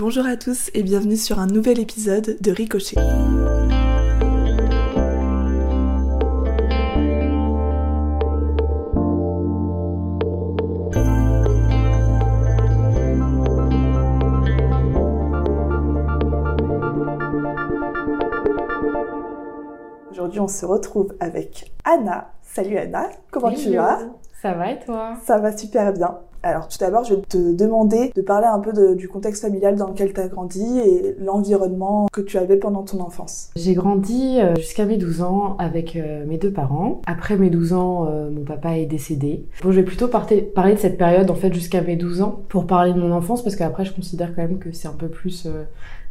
Bonjour 0.00 0.26
à 0.26 0.36
tous 0.36 0.70
et 0.74 0.84
bienvenue 0.84 1.16
sur 1.16 1.40
un 1.40 1.48
nouvel 1.48 1.80
épisode 1.80 2.36
de 2.40 2.52
Ricochet. 2.52 2.94
Aujourd'hui, 20.12 20.38
on 20.38 20.46
se 20.46 20.64
retrouve 20.64 21.16
avec 21.18 21.72
Anna. 21.84 22.30
Salut 22.44 22.78
Anna, 22.78 23.10
comment 23.32 23.52
tu 23.52 23.74
vas? 23.74 23.98
Ça 24.40 24.52
va 24.52 24.70
et 24.70 24.78
toi? 24.78 25.16
Ça 25.24 25.38
va 25.38 25.56
super 25.56 25.92
bien. 25.92 26.20
Alors 26.48 26.66
tout 26.66 26.78
d'abord, 26.78 27.04
je 27.04 27.12
vais 27.12 27.20
te 27.20 27.52
demander 27.52 28.10
de 28.16 28.22
parler 28.22 28.46
un 28.46 28.58
peu 28.58 28.96
du 28.96 29.06
contexte 29.06 29.42
familial 29.42 29.76
dans 29.76 29.88
lequel 29.88 30.14
tu 30.14 30.20
as 30.20 30.28
grandi 30.28 30.78
et 30.78 31.14
l'environnement 31.20 32.06
que 32.10 32.22
tu 32.22 32.38
avais 32.38 32.56
pendant 32.56 32.84
ton 32.84 33.00
enfance. 33.00 33.50
J'ai 33.54 33.74
grandi 33.74 34.38
euh, 34.40 34.54
jusqu'à 34.56 34.86
mes 34.86 34.96
12 34.96 35.20
ans 35.20 35.56
avec 35.58 35.94
euh, 35.94 36.24
mes 36.24 36.38
deux 36.38 36.50
parents. 36.50 37.02
Après 37.06 37.36
mes 37.36 37.50
12 37.50 37.74
ans, 37.74 38.06
euh, 38.08 38.30
mon 38.30 38.44
papa 38.44 38.78
est 38.78 38.86
décédé. 38.86 39.44
Bon, 39.62 39.72
je 39.72 39.76
vais 39.76 39.82
plutôt 39.82 40.08
parler 40.08 40.74
de 40.74 40.78
cette 40.78 40.96
période 40.96 41.30
en 41.30 41.34
fait 41.34 41.52
jusqu'à 41.52 41.82
mes 41.82 41.96
12 41.96 42.22
ans 42.22 42.40
pour 42.48 42.66
parler 42.66 42.94
de 42.94 42.98
mon 42.98 43.12
enfance 43.12 43.44
parce 43.44 43.54
qu'après 43.54 43.84
je 43.84 43.92
considère 43.92 44.34
quand 44.34 44.40
même 44.40 44.58
que 44.58 44.72
c'est 44.72 44.88
un 44.88 44.92
peu 44.92 45.08
plus 45.08 45.46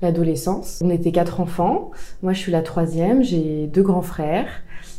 l'adolescence. 0.04 0.84
On 0.86 0.92
était 0.92 1.12
quatre 1.12 1.42
enfants. 1.42 1.90
Moi 2.22 2.34
je 2.34 2.38
suis 2.38 2.52
la 2.52 2.62
troisième. 2.62 3.24
J'ai 3.24 3.66
deux 3.66 3.82
grands 3.82 4.04
frères 4.04 4.50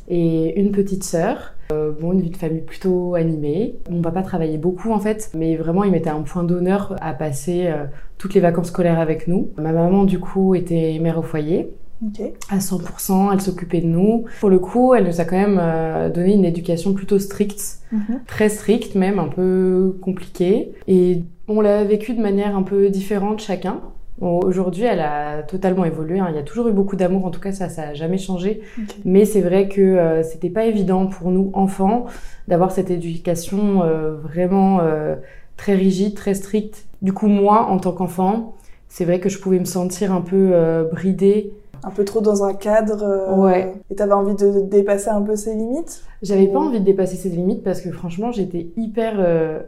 et 0.08 0.58
une 0.60 0.72
petite 0.72 1.04
sœur. 1.04 1.54
Euh, 1.72 1.92
bon, 2.00 2.12
une 2.12 2.22
vie 2.22 2.30
de 2.30 2.36
famille 2.36 2.62
plutôt 2.62 3.14
animée. 3.14 3.76
Mon 3.90 4.00
papa 4.00 4.22
travaillait 4.22 4.56
beaucoup 4.58 4.90
en 4.92 4.98
fait, 5.00 5.30
mais 5.34 5.56
vraiment 5.56 5.84
il 5.84 5.90
mettait 5.90 6.08
un 6.10 6.22
point 6.22 6.42
d'honneur 6.44 6.96
à 7.00 7.12
passer 7.12 7.66
euh, 7.66 7.84
toutes 8.16 8.34
les 8.34 8.40
vacances 8.40 8.68
scolaires 8.68 8.98
avec 8.98 9.28
nous. 9.28 9.50
Ma 9.58 9.72
maman 9.72 10.04
du 10.04 10.18
coup 10.18 10.54
était 10.54 10.98
mère 11.00 11.18
au 11.18 11.22
foyer 11.22 11.70
Ok. 12.06 12.22
à 12.48 12.58
100%, 12.58 13.32
elle 13.34 13.40
s'occupait 13.40 13.80
de 13.80 13.86
nous. 13.86 14.24
Pour 14.40 14.50
le 14.50 14.58
coup, 14.60 14.94
elle 14.94 15.04
nous 15.04 15.20
a 15.20 15.24
quand 15.24 15.36
même 15.36 15.58
euh, 15.60 16.08
donné 16.10 16.34
une 16.34 16.44
éducation 16.44 16.94
plutôt 16.94 17.18
stricte, 17.18 17.80
très 18.26 18.48
stricte 18.48 18.94
même, 18.94 19.18
un 19.18 19.26
peu 19.28 19.98
compliquée. 20.00 20.72
Et 20.86 21.24
on 21.48 21.60
l'a 21.60 21.82
vécu 21.84 22.14
de 22.14 22.20
manière 22.22 22.56
un 22.56 22.62
peu 22.62 22.88
différente 22.88 23.40
chacun. 23.40 23.80
Bon, 24.20 24.40
Aujourd'hui, 24.40 24.84
elle 24.84 25.00
a 25.00 25.42
totalement 25.42 25.84
évolué. 25.84 26.18
hein. 26.18 26.26
Il 26.30 26.34
y 26.34 26.38
a 26.38 26.42
toujours 26.42 26.68
eu 26.68 26.72
beaucoup 26.72 26.96
d'amour, 26.96 27.24
en 27.24 27.30
tout 27.30 27.40
cas 27.40 27.52
ça, 27.52 27.68
ça 27.68 27.82
a 27.88 27.94
jamais 27.94 28.18
changé. 28.18 28.62
Mais 29.04 29.24
c'est 29.24 29.40
vrai 29.40 29.68
que 29.68 29.80
euh, 29.80 30.22
c'était 30.22 30.50
pas 30.50 30.64
évident 30.64 31.06
pour 31.06 31.30
nous 31.30 31.50
enfants 31.54 32.06
d'avoir 32.48 32.72
cette 32.72 32.90
éducation 32.90 33.82
euh, 33.84 34.16
vraiment 34.16 34.80
euh, 34.80 35.14
très 35.56 35.74
rigide, 35.74 36.14
très 36.14 36.34
stricte. 36.34 36.86
Du 37.00 37.12
coup, 37.12 37.28
moi, 37.28 37.66
en 37.66 37.78
tant 37.78 37.92
qu'enfant, 37.92 38.54
c'est 38.88 39.04
vrai 39.04 39.20
que 39.20 39.28
je 39.28 39.38
pouvais 39.38 39.60
me 39.60 39.64
sentir 39.66 40.12
un 40.12 40.20
peu 40.22 40.50
euh, 40.52 40.82
bridée 40.84 41.52
Un 41.84 41.90
peu 41.90 42.04
trop 42.04 42.20
dans 42.20 42.42
un 42.42 42.54
cadre. 42.54 43.36
Ouais. 43.38 43.72
Et 43.90 43.94
t'avais 43.94 44.14
envie 44.14 44.34
de 44.34 44.62
dépasser 44.62 45.10
un 45.10 45.22
peu 45.22 45.36
ses 45.36 45.54
limites? 45.54 46.02
J'avais 46.22 46.48
pas 46.48 46.58
envie 46.58 46.80
de 46.80 46.84
dépasser 46.84 47.14
ces 47.14 47.28
limites 47.28 47.62
parce 47.62 47.80
que 47.80 47.92
franchement, 47.92 48.32
j'étais 48.32 48.70
hyper. 48.76 49.12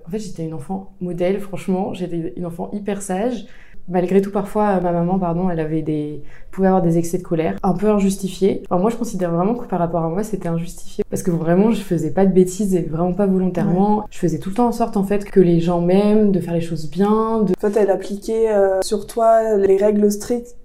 En 0.05 0.11
fait, 0.11 0.19
j'étais 0.19 0.43
une 0.45 0.55
enfant 0.55 0.91
modèle, 1.01 1.39
franchement. 1.39 1.95
J'étais 1.95 2.33
une 2.37 2.47
enfant 2.47 2.69
hyper 2.73 3.01
sage. 3.01 3.47
Malgré 3.91 4.23
tout, 4.23 4.31
parfois, 4.31 4.77
euh, 4.77 4.81
ma 4.81 4.93
maman, 4.93 5.19
pardon, 5.19 5.51
elle 5.51 5.61
avait 5.61 5.83
des, 5.83 6.23
pouvait 6.53 6.69
avoir 6.69 6.83
des 6.83 6.97
excès 6.97 7.19
de 7.19 7.23
colère, 7.23 7.57
un 7.63 7.75
peu 7.75 7.91
injustifiés. 7.91 8.63
Enfin, 8.71 8.81
moi, 8.81 8.91
je 8.91 8.97
considère 8.97 9.33
vraiment 9.33 9.55
que 9.55 9.67
par 9.67 9.81
rapport 9.81 10.05
à 10.05 10.09
moi, 10.09 10.23
c'était 10.23 10.49
injustifié 10.49 11.05
parce 11.11 11.23
que 11.23 11.31
vraiment, 11.33 11.73
je 11.73 11.81
faisais 11.81 12.11
pas 12.11 12.25
de 12.25 12.33
bêtises 12.33 12.75
et 12.75 12.83
vraiment 12.83 13.13
pas 13.13 13.27
volontairement. 13.27 14.07
Je 14.11 14.19
faisais 14.19 14.39
tout 14.39 14.51
le 14.51 14.55
temps 14.55 14.69
en 14.69 14.73
sorte, 14.73 14.97
en 14.97 15.05
fait, 15.05 15.25
que 15.25 15.41
les 15.41 15.61
gens 15.61 15.81
m'aiment, 15.81 16.31
de 16.31 16.41
faire 16.41 16.55
les 16.55 16.61
choses 16.61 16.89
bien, 16.89 17.43
de 17.43 17.53
Toi, 17.55 17.71
elle 17.77 17.91
appliquait 17.91 18.51
euh, 18.51 18.81
sur 18.83 19.07
toi 19.07 19.57
les 19.57 19.77
règles 19.77 20.11
strictes 20.11 20.57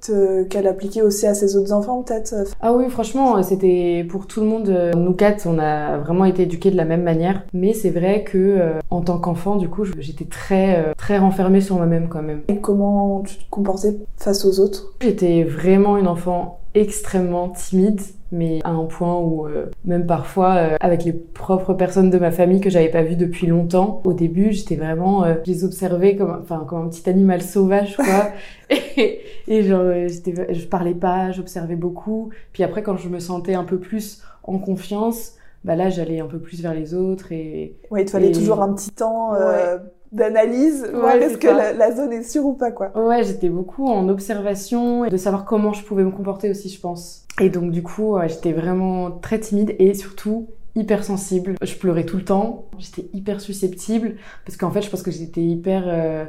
qu'elle 0.50 0.68
appliquait 0.68 1.02
aussi 1.02 1.26
à 1.28 1.34
ses 1.34 1.56
autres 1.56 1.72
enfants, 1.74 2.04
peut-être 2.04 2.36
Ah 2.62 2.74
oui, 2.74 2.90
franchement, 2.90 3.38
euh, 3.38 3.42
c'était 3.44 4.06
pour 4.10 4.28
tout 4.28 4.42
le 4.42 4.48
monde. 4.48 4.70
euh, 4.70 4.94
Nous 4.94 5.14
quatre, 5.14 5.46
on 5.48 5.60
a 5.60 5.98
vraiment 5.98 6.26
été 6.26 6.44
éduqués 6.44 6.72
de 6.72 6.78
la 6.78 6.86
même 6.86 7.04
manière. 7.04 7.44
Mais 7.54 7.74
c'est 7.74 7.90
vrai 7.92 8.24
que 8.24 8.38
euh, 8.38 8.80
en 8.90 9.02
tant 9.02 9.18
qu'enfant, 9.20 9.56
du 9.56 9.70
coup, 9.70 9.86
j'étais 10.00 10.26
très 10.26 10.78
euh, 10.80 10.94
très 10.98 11.18
renfermée 11.18 11.62
sur 11.62 11.76
moi-même 11.78 12.08
quand 12.10 12.22
même. 12.22 12.42
Et 12.48 12.58
comment 12.60 13.22
tu 13.22 13.36
te 13.38 13.50
comportais 13.50 13.98
face 14.18 14.46
aux 14.46 14.60
autres? 14.60 14.94
J'étais 15.02 15.44
vraiment 15.44 15.98
une 15.98 16.08
enfant 16.08 16.60
extrêmement 16.74 17.48
timide, 17.50 18.02
mais 18.34 18.60
à 18.66 18.72
un 18.72 18.84
point 18.84 19.18
où 19.18 19.48
euh, 19.48 19.68
même 19.86 20.06
parfois 20.06 20.56
euh, 20.56 20.76
avec 20.82 21.06
les 21.06 21.14
propres 21.14 21.74
personnes 21.74 22.10
de 22.10 22.18
ma 22.18 22.32
famille 22.32 22.60
que 22.60 22.70
j'avais 22.70 22.90
pas 22.90 23.02
vues 23.02 23.16
depuis 23.16 23.48
longtemps, 23.48 24.02
au 24.04 24.12
début, 24.12 24.52
j'étais 24.52 24.76
vraiment, 24.76 25.24
euh, 25.24 25.36
je 25.46 25.52
les 25.54 25.64
observais 25.64 26.18
comme, 26.18 26.38
enfin 26.44 26.66
comme 26.68 26.86
un 26.86 26.90
petit 26.90 27.10
animal 27.10 27.42
sauvage 27.42 27.96
quoi. 27.96 28.30
et, 28.98 29.20
et 29.48 29.64
genre, 29.64 29.82
euh, 29.82 30.08
je 30.08 30.66
parlais 30.68 30.94
pas, 30.96 31.32
j'observais 31.32 31.76
beaucoup. 31.76 32.30
Puis 32.54 32.64
après, 32.64 32.84
quand 32.84 32.98
je 32.98 33.10
me 33.10 33.20
sentais 33.20 33.54
un 33.56 33.64
peu 33.64 33.80
plus 33.80 34.22
en 34.44 34.58
confiance, 34.60 35.34
bah 35.64 35.76
là, 35.76 35.90
j'allais 35.90 36.20
un 36.20 36.28
peu 36.28 36.40
plus 36.40 36.62
vers 36.62 36.74
les 36.74 36.94
autres 36.94 37.32
et 37.32 37.76
Ouais, 37.92 38.02
il 38.04 38.06
te 38.06 38.12
fallait 38.12 38.30
Et- 38.30 38.32
toujours 38.32 38.62
un 38.62 38.74
petit 38.74 38.92
temps 38.92 39.34
euh, 39.34 39.78
d'analyse, 40.12 40.88
voir 40.94 41.16
Ouais, 41.16 41.24
est-ce 41.24 41.38
que 41.38 41.48
la, 41.48 41.74
la 41.74 41.96
zone 41.96 42.14
est 42.14 42.24
sûre 42.24 42.46
ou 42.46 42.54
pas, 42.54 42.72
quoi. 42.72 42.92
Ouais, 42.98 43.24
j'étais 43.24 43.50
beaucoup 43.50 43.88
en 43.88 44.08
observation 44.10 45.06
et 45.06 45.10
de 45.10 45.18
savoir 45.18 45.46
comment 45.46 45.74
je 45.74 45.84
pouvais 45.84 46.04
me 46.04 46.12
comporter 46.12 46.50
aussi, 46.50 46.70
je 46.70 46.80
pense. 46.80 47.26
Et 47.42 47.50
donc 47.50 47.72
du 47.72 47.84
coup, 47.84 48.16
j'étais 48.28 48.54
vraiment 48.54 49.12
très 49.12 49.40
timide 49.40 49.76
et 49.80 49.94
surtout 49.94 50.48
hyper 50.76 51.04
sensible. 51.04 51.56
Je 51.62 51.76
pleurais 51.76 52.06
tout 52.06 52.18
le 52.18 52.24
temps, 52.24 52.66
j'étais 52.78 53.10
hyper 53.14 53.42
susceptible 53.42 54.16
parce 54.46 54.58
qu'en 54.58 54.72
fait, 54.72 54.82
je 54.82 54.90
pense 54.90 55.02
que 55.04 55.12
j'étais 55.12 55.42
hyper 55.42 55.84
euh, 55.88 56.26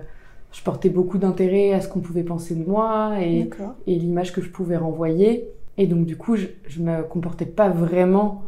je 0.56 0.62
portais 0.62 0.89
beaucoup 0.89 1.19
d'intérêt 1.19 1.72
à 1.75 1.83
ce 1.83 1.89
qu'on 1.89 2.00
pouvait 2.00 2.22
penser 2.22 2.55
de 2.55 2.65
moi 2.65 3.12
et, 3.21 3.49
l'image 3.87 4.33
que 4.33 4.41
je 4.41 4.49
pouvais 4.49 4.78
renvoyer. 4.78 5.49
Et 5.77 5.87
donc 5.87 6.06
du 6.06 6.17
coup, 6.17 6.37
je, 6.37 6.47
je 6.67 6.81
me 6.81 7.03
comportais 7.03 7.44
pas 7.44 7.69
vraiment 7.69 8.43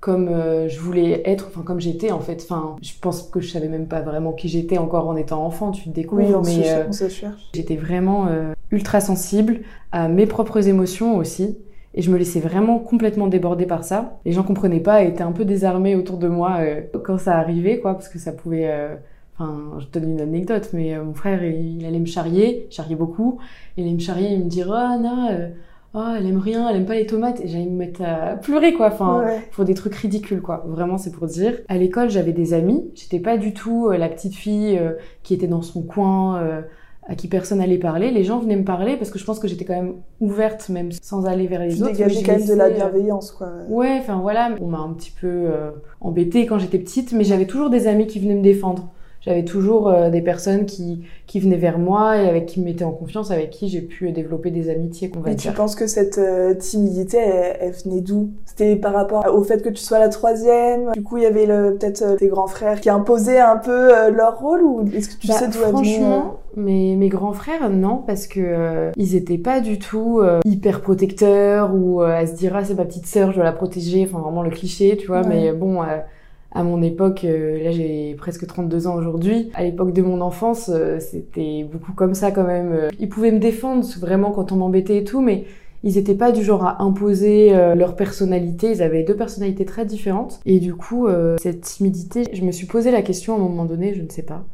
comme 0.00 0.28
euh, 0.28 0.68
je 0.68 0.80
voulais 0.80 1.22
être, 1.24 1.46
enfin 1.46 1.62
comme 1.62 1.80
j'étais 1.80 2.10
en 2.10 2.18
fait. 2.18 2.42
Enfin, 2.42 2.74
je 2.82 2.92
pense 3.00 3.22
que 3.22 3.40
je 3.40 3.48
savais 3.50 3.68
même 3.68 3.86
pas 3.86 4.00
vraiment 4.00 4.32
qui 4.32 4.48
j'étais 4.48 4.78
encore 4.78 5.08
en 5.08 5.16
étant 5.16 5.46
enfant. 5.46 5.70
Tu 5.70 5.84
te 5.84 5.94
découvres, 5.94 6.22
Oui, 6.22 6.34
on, 6.34 6.42
mais 6.42 6.64
se, 6.64 6.68
euh, 6.68 6.84
on 6.88 6.92
se 6.92 7.08
cherche. 7.08 7.50
J'étais 7.54 7.76
vraiment 7.76 8.26
euh, 8.26 8.52
ultra 8.72 9.00
sensible 9.00 9.60
à 9.92 10.08
mes 10.08 10.26
propres 10.26 10.66
émotions 10.66 11.16
aussi. 11.16 11.56
Et 11.94 12.02
je 12.02 12.10
me 12.10 12.18
laissais 12.18 12.40
vraiment 12.40 12.80
complètement 12.80 13.28
déborder 13.28 13.66
par 13.66 13.84
ça. 13.84 14.18
Les 14.24 14.32
gens 14.32 14.42
comprenaient 14.42 14.80
pas 14.80 15.04
et 15.04 15.08
étaient 15.08 15.22
un 15.22 15.30
peu 15.30 15.44
désarmés 15.44 15.94
autour 15.94 16.18
de 16.18 16.26
moi 16.26 16.58
quand 17.04 17.18
ça 17.18 17.38
arrivait, 17.38 17.78
quoi, 17.78 17.94
parce 17.94 18.08
que 18.08 18.18
ça 18.18 18.32
pouvait... 18.32 18.68
Enfin, 19.38 19.72
je 19.80 19.86
te 19.86 19.98
donne 19.98 20.12
une 20.12 20.20
anecdote, 20.20 20.70
mais 20.72 20.94
euh, 20.94 21.02
mon 21.02 21.12
frère, 21.14 21.44
il, 21.44 21.80
il 21.80 21.86
allait 21.86 21.98
me 21.98 22.06
charrier, 22.06 22.66
charrier 22.70 22.94
beaucoup, 22.94 23.38
il 23.76 23.84
allait 23.84 23.92
me 23.94 23.98
charrier, 23.98 24.32
il 24.32 24.44
me 24.44 24.48
dire 24.48 24.68
«Oh, 24.70 24.74
Anna, 24.74 25.32
euh, 25.32 25.48
oh, 25.94 26.04
elle 26.16 26.26
aime 26.26 26.38
rien, 26.38 26.68
elle 26.68 26.76
aime 26.76 26.86
pas 26.86 26.94
les 26.94 27.06
tomates», 27.06 27.40
et 27.44 27.48
j'allais 27.48 27.64
me 27.66 27.76
mettre 27.76 28.00
à 28.02 28.36
pleurer, 28.36 28.74
quoi. 28.74 28.86
Enfin, 28.92 29.24
Ouais. 29.24 29.40
pour 29.50 29.64
des 29.64 29.74
trucs 29.74 29.96
ridicules, 29.96 30.40
quoi. 30.40 30.62
Vraiment, 30.68 30.98
c'est 30.98 31.10
pour 31.10 31.26
dire. 31.26 31.54
À 31.66 31.76
l'école, 31.78 32.10
j'avais 32.10 32.32
des 32.32 32.54
amis. 32.54 32.84
J'étais 32.94 33.18
pas 33.18 33.36
du 33.36 33.52
tout 33.54 33.88
euh, 33.88 33.96
la 33.96 34.08
petite 34.08 34.34
fille 34.36 34.78
euh, 34.78 34.92
qui 35.24 35.34
était 35.34 35.48
dans 35.48 35.62
son 35.62 35.82
coin, 35.82 36.40
à 37.06 37.16
qui 37.16 37.26
personne 37.28 37.60
allait 37.60 37.76
parler. 37.78 38.12
Les 38.12 38.22
gens 38.24 38.38
venaient 38.38 38.56
me 38.56 38.64
parler 38.64 38.96
parce 38.96 39.10
que 39.10 39.18
je 39.18 39.24
pense 39.26 39.38
que 39.40 39.48
j'étais 39.48 39.64
quand 39.66 39.74
même 39.74 39.94
ouverte, 40.20 40.68
même 40.68 40.90
sans 41.02 41.26
aller 41.26 41.48
vers 41.48 41.60
les 41.60 41.74
Tu 41.74 41.82
autres. 41.82 41.92
dégageais 41.92 42.22
quand 42.22 42.38
même 42.38 42.46
de 42.46 42.54
la 42.54 42.70
bienveillance, 42.70 43.30
quoi. 43.32 43.48
Ouais, 43.68 43.96
enfin 44.00 44.20
voilà, 44.20 44.50
on 44.62 44.68
m'a 44.68 44.78
un 44.78 44.92
petit 44.94 45.10
peu 45.10 45.48
embêtée 46.00 46.46
quand 46.46 46.58
j'étais 46.58 46.78
petite, 46.78 47.12
mais 47.12 47.24
j'avais 47.24 47.46
toujours 47.46 47.68
des 47.68 47.88
amis 47.88 48.06
qui 48.06 48.20
venaient 48.20 48.36
me 48.36 48.42
défendre. 48.42 48.88
J'avais 49.24 49.44
toujours 49.44 49.88
euh, 49.88 50.10
des 50.10 50.20
personnes 50.20 50.66
qui, 50.66 51.02
qui 51.26 51.40
venaient 51.40 51.56
vers 51.56 51.78
moi 51.78 52.18
et 52.18 52.28
avec 52.28 52.44
qui 52.46 52.60
me 52.60 52.66
mettaient 52.66 52.84
en 52.84 52.90
confiance, 52.92 53.30
avec 53.30 53.50
qui 53.50 53.68
j'ai 53.68 53.80
pu 53.80 54.08
euh, 54.08 54.12
développer 54.12 54.50
des 54.50 54.68
amitiés, 54.68 55.08
qu'on 55.08 55.20
va 55.20 55.30
Et 55.30 55.36
tu 55.36 55.50
penses 55.50 55.74
que 55.76 55.86
cette 55.86 56.18
euh, 56.18 56.52
timidité, 56.54 57.16
elle, 57.18 57.56
elle 57.60 57.72
venait 57.72 58.00
d'où? 58.02 58.30
C'était 58.44 58.76
par 58.76 58.92
rapport 58.92 59.24
au 59.34 59.42
fait 59.42 59.62
que 59.62 59.70
tu 59.70 59.82
sois 59.82 59.98
la 59.98 60.10
troisième? 60.10 60.92
Du 60.92 61.02
coup, 61.02 61.16
il 61.16 61.22
y 61.22 61.26
avait 61.26 61.46
le- 61.46 61.76
peut-être 61.78 62.02
euh, 62.02 62.16
tes 62.16 62.28
grands 62.28 62.46
frères 62.48 62.80
qui 62.80 62.90
imposaient 62.90 63.40
un 63.40 63.56
peu 63.56 63.96
euh, 63.96 64.10
leur 64.10 64.38
rôle 64.40 64.62
Ou 64.62 64.88
est-ce 64.94 65.08
que 65.08 65.20
tu 65.20 65.26
Bah, 65.28 65.34
sais 65.34 65.48
d'où 65.48 65.58
elle 65.64 65.74
venait 65.74 65.98
franchement, 66.00 66.36
mes, 66.56 66.94
mes 66.96 67.08
grands 67.08 67.32
frères, 67.32 67.70
non, 67.70 68.02
parce 68.06 68.26
que 68.26 68.40
euh, 68.40 68.90
ils 68.96 69.16
étaient 69.16 69.38
pas 69.38 69.60
du 69.60 69.78
tout 69.78 70.20
euh, 70.20 70.40
hyper 70.44 70.82
protecteurs 70.82 71.74
ou 71.74 72.02
euh, 72.02 72.08
à 72.14 72.26
se 72.26 72.34
dire 72.34 72.54
ah 72.54 72.64
c'est 72.64 72.74
ma 72.74 72.84
petite 72.84 73.06
sœur, 73.06 73.30
je 73.30 73.36
dois 73.36 73.44
la 73.44 73.52
protéger, 73.52 74.06
enfin 74.08 74.20
vraiment 74.22 74.42
le 74.42 74.50
cliché, 74.50 74.96
tu 74.98 75.06
vois. 75.06 75.22
Ouais. 75.22 75.28
Mais 75.28 75.52
bon, 75.52 75.82
euh, 75.82 75.86
à 76.54 76.62
mon 76.62 76.82
époque, 76.82 77.24
euh, 77.24 77.62
là 77.64 77.72
j'ai 77.72 78.14
presque 78.16 78.46
32 78.46 78.86
ans 78.86 78.94
aujourd'hui. 78.94 79.50
À 79.54 79.64
l'époque 79.64 79.92
de 79.92 80.02
mon 80.02 80.20
enfance, 80.20 80.70
euh, 80.72 81.00
c'était 81.00 81.66
beaucoup 81.70 81.92
comme 81.92 82.14
ça 82.14 82.30
quand 82.30 82.44
même. 82.44 82.72
Euh, 82.72 82.90
Ils 83.00 83.08
pouvaient 83.08 83.32
me 83.32 83.40
défendre 83.40 83.84
vraiment 83.98 84.30
quand 84.30 84.52
on 84.52 84.56
m'embêtait 84.56 84.98
et 84.98 85.04
tout, 85.04 85.20
mais 85.20 85.46
ils 85.82 85.98
étaient 85.98 86.14
pas 86.14 86.30
du 86.30 86.44
genre 86.44 86.64
à 86.64 86.82
imposer 86.82 87.50
leur 87.76 87.94
personnalité. 87.94 88.70
Ils 88.70 88.82
avaient 88.82 89.02
deux 89.02 89.16
personnalités 89.16 89.66
très 89.66 89.84
différentes. 89.84 90.40
Et 90.46 90.58
du 90.58 90.74
coup, 90.74 91.06
cette 91.38 91.60
timidité, 91.60 92.24
je 92.32 92.42
me 92.42 92.52
suis 92.52 92.66
posé 92.66 92.90
la 92.90 93.02
question 93.02 93.34
à 93.34 93.36
un 93.36 93.40
moment 93.40 93.66
donné, 93.66 93.92
je 93.92 94.00
ne 94.00 94.08
sais 94.08 94.22
pas. 94.22 94.46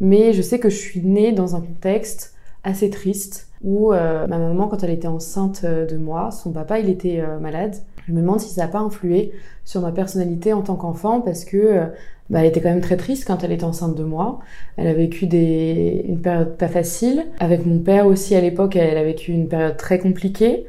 Mais 0.00 0.32
je 0.32 0.40
sais 0.40 0.58
que 0.58 0.70
je 0.70 0.76
suis 0.76 1.02
née 1.02 1.32
dans 1.32 1.54
un 1.54 1.60
contexte 1.60 2.34
assez 2.64 2.88
triste 2.88 3.50
où 3.62 3.90
ma 3.90 4.26
maman, 4.26 4.68
quand 4.68 4.82
elle 4.82 4.88
était 4.88 5.06
enceinte 5.06 5.66
de 5.66 5.98
moi, 5.98 6.30
son 6.30 6.50
papa, 6.50 6.78
il 6.78 6.88
était 6.88 7.22
malade. 7.42 7.76
Je 8.06 8.12
me 8.12 8.20
demande 8.20 8.40
si 8.40 8.48
ça 8.52 8.62
n'a 8.62 8.68
pas 8.68 8.80
influé 8.80 9.32
sur 9.64 9.80
ma 9.80 9.92
personnalité 9.92 10.52
en 10.52 10.62
tant 10.62 10.76
qu'enfant 10.76 11.20
parce 11.20 11.44
que 11.44 11.56
euh, 11.56 11.86
bah, 12.30 12.40
elle 12.40 12.46
était 12.46 12.60
quand 12.60 12.70
même 12.70 12.80
très 12.80 12.96
triste 12.96 13.24
quand 13.26 13.42
elle 13.44 13.52
était 13.52 13.64
enceinte 13.64 13.96
de 13.96 14.04
moi. 14.04 14.40
Elle 14.76 14.86
a 14.86 14.94
vécu 14.94 15.26
des... 15.26 16.04
une 16.08 16.20
période 16.20 16.56
pas 16.56 16.68
facile. 16.68 17.26
Avec 17.40 17.66
mon 17.66 17.78
père 17.78 18.06
aussi 18.06 18.34
à 18.34 18.40
l'époque, 18.40 18.76
elle 18.76 18.96
a 18.96 19.04
vécu 19.04 19.32
une 19.32 19.48
période 19.48 19.76
très 19.76 19.98
compliquée 19.98 20.66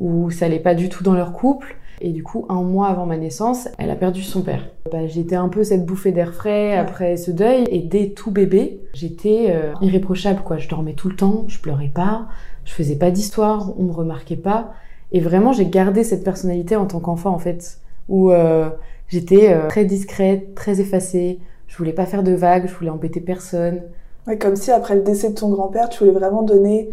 où 0.00 0.30
ça 0.30 0.46
allait 0.46 0.58
pas 0.58 0.74
du 0.74 0.88
tout 0.88 1.02
dans 1.04 1.14
leur 1.14 1.32
couple. 1.32 1.76
Et 2.00 2.10
du 2.10 2.22
coup, 2.24 2.44
un 2.48 2.62
mois 2.62 2.88
avant 2.88 3.06
ma 3.06 3.16
naissance, 3.16 3.68
elle 3.78 3.90
a 3.90 3.94
perdu 3.94 4.22
son 4.22 4.42
père. 4.42 4.68
Bah, 4.90 5.06
j'étais 5.06 5.36
un 5.36 5.48
peu 5.48 5.62
cette 5.62 5.86
bouffée 5.86 6.10
d'air 6.10 6.34
frais 6.34 6.76
après 6.76 7.16
ce 7.16 7.30
deuil. 7.30 7.64
Et 7.70 7.78
dès 7.78 8.08
tout 8.10 8.32
bébé, 8.32 8.80
j'étais 8.92 9.46
euh, 9.50 9.72
irréprochable. 9.80 10.42
quoi. 10.42 10.58
Je 10.58 10.68
dormais 10.68 10.94
tout 10.94 11.08
le 11.08 11.16
temps, 11.16 11.44
je 11.46 11.60
pleurais 11.60 11.90
pas, 11.94 12.26
je 12.64 12.72
faisais 12.72 12.96
pas 12.96 13.10
d'histoire, 13.10 13.72
on 13.78 13.84
me 13.84 13.92
remarquait 13.92 14.36
pas. 14.36 14.74
Et 15.14 15.20
vraiment, 15.20 15.52
j'ai 15.52 15.66
gardé 15.66 16.02
cette 16.02 16.24
personnalité 16.24 16.74
en 16.74 16.86
tant 16.86 16.98
qu'enfant, 16.98 17.30
en 17.30 17.38
fait, 17.38 17.78
où 18.08 18.32
euh, 18.32 18.68
j'étais 19.06 19.54
euh, 19.54 19.68
très 19.68 19.84
discrète, 19.84 20.56
très 20.56 20.80
effacée. 20.80 21.38
Je 21.68 21.76
voulais 21.78 21.92
pas 21.92 22.04
faire 22.04 22.24
de 22.24 22.32
vagues, 22.32 22.66
je 22.66 22.74
voulais 22.74 22.90
embêter 22.90 23.20
personne. 23.20 23.82
Comme 24.40 24.56
si 24.56 24.72
après 24.72 24.96
le 24.96 25.02
décès 25.02 25.30
de 25.30 25.34
ton 25.34 25.50
grand-père, 25.50 25.88
tu 25.88 26.00
voulais 26.00 26.18
vraiment 26.18 26.42
donner 26.42 26.90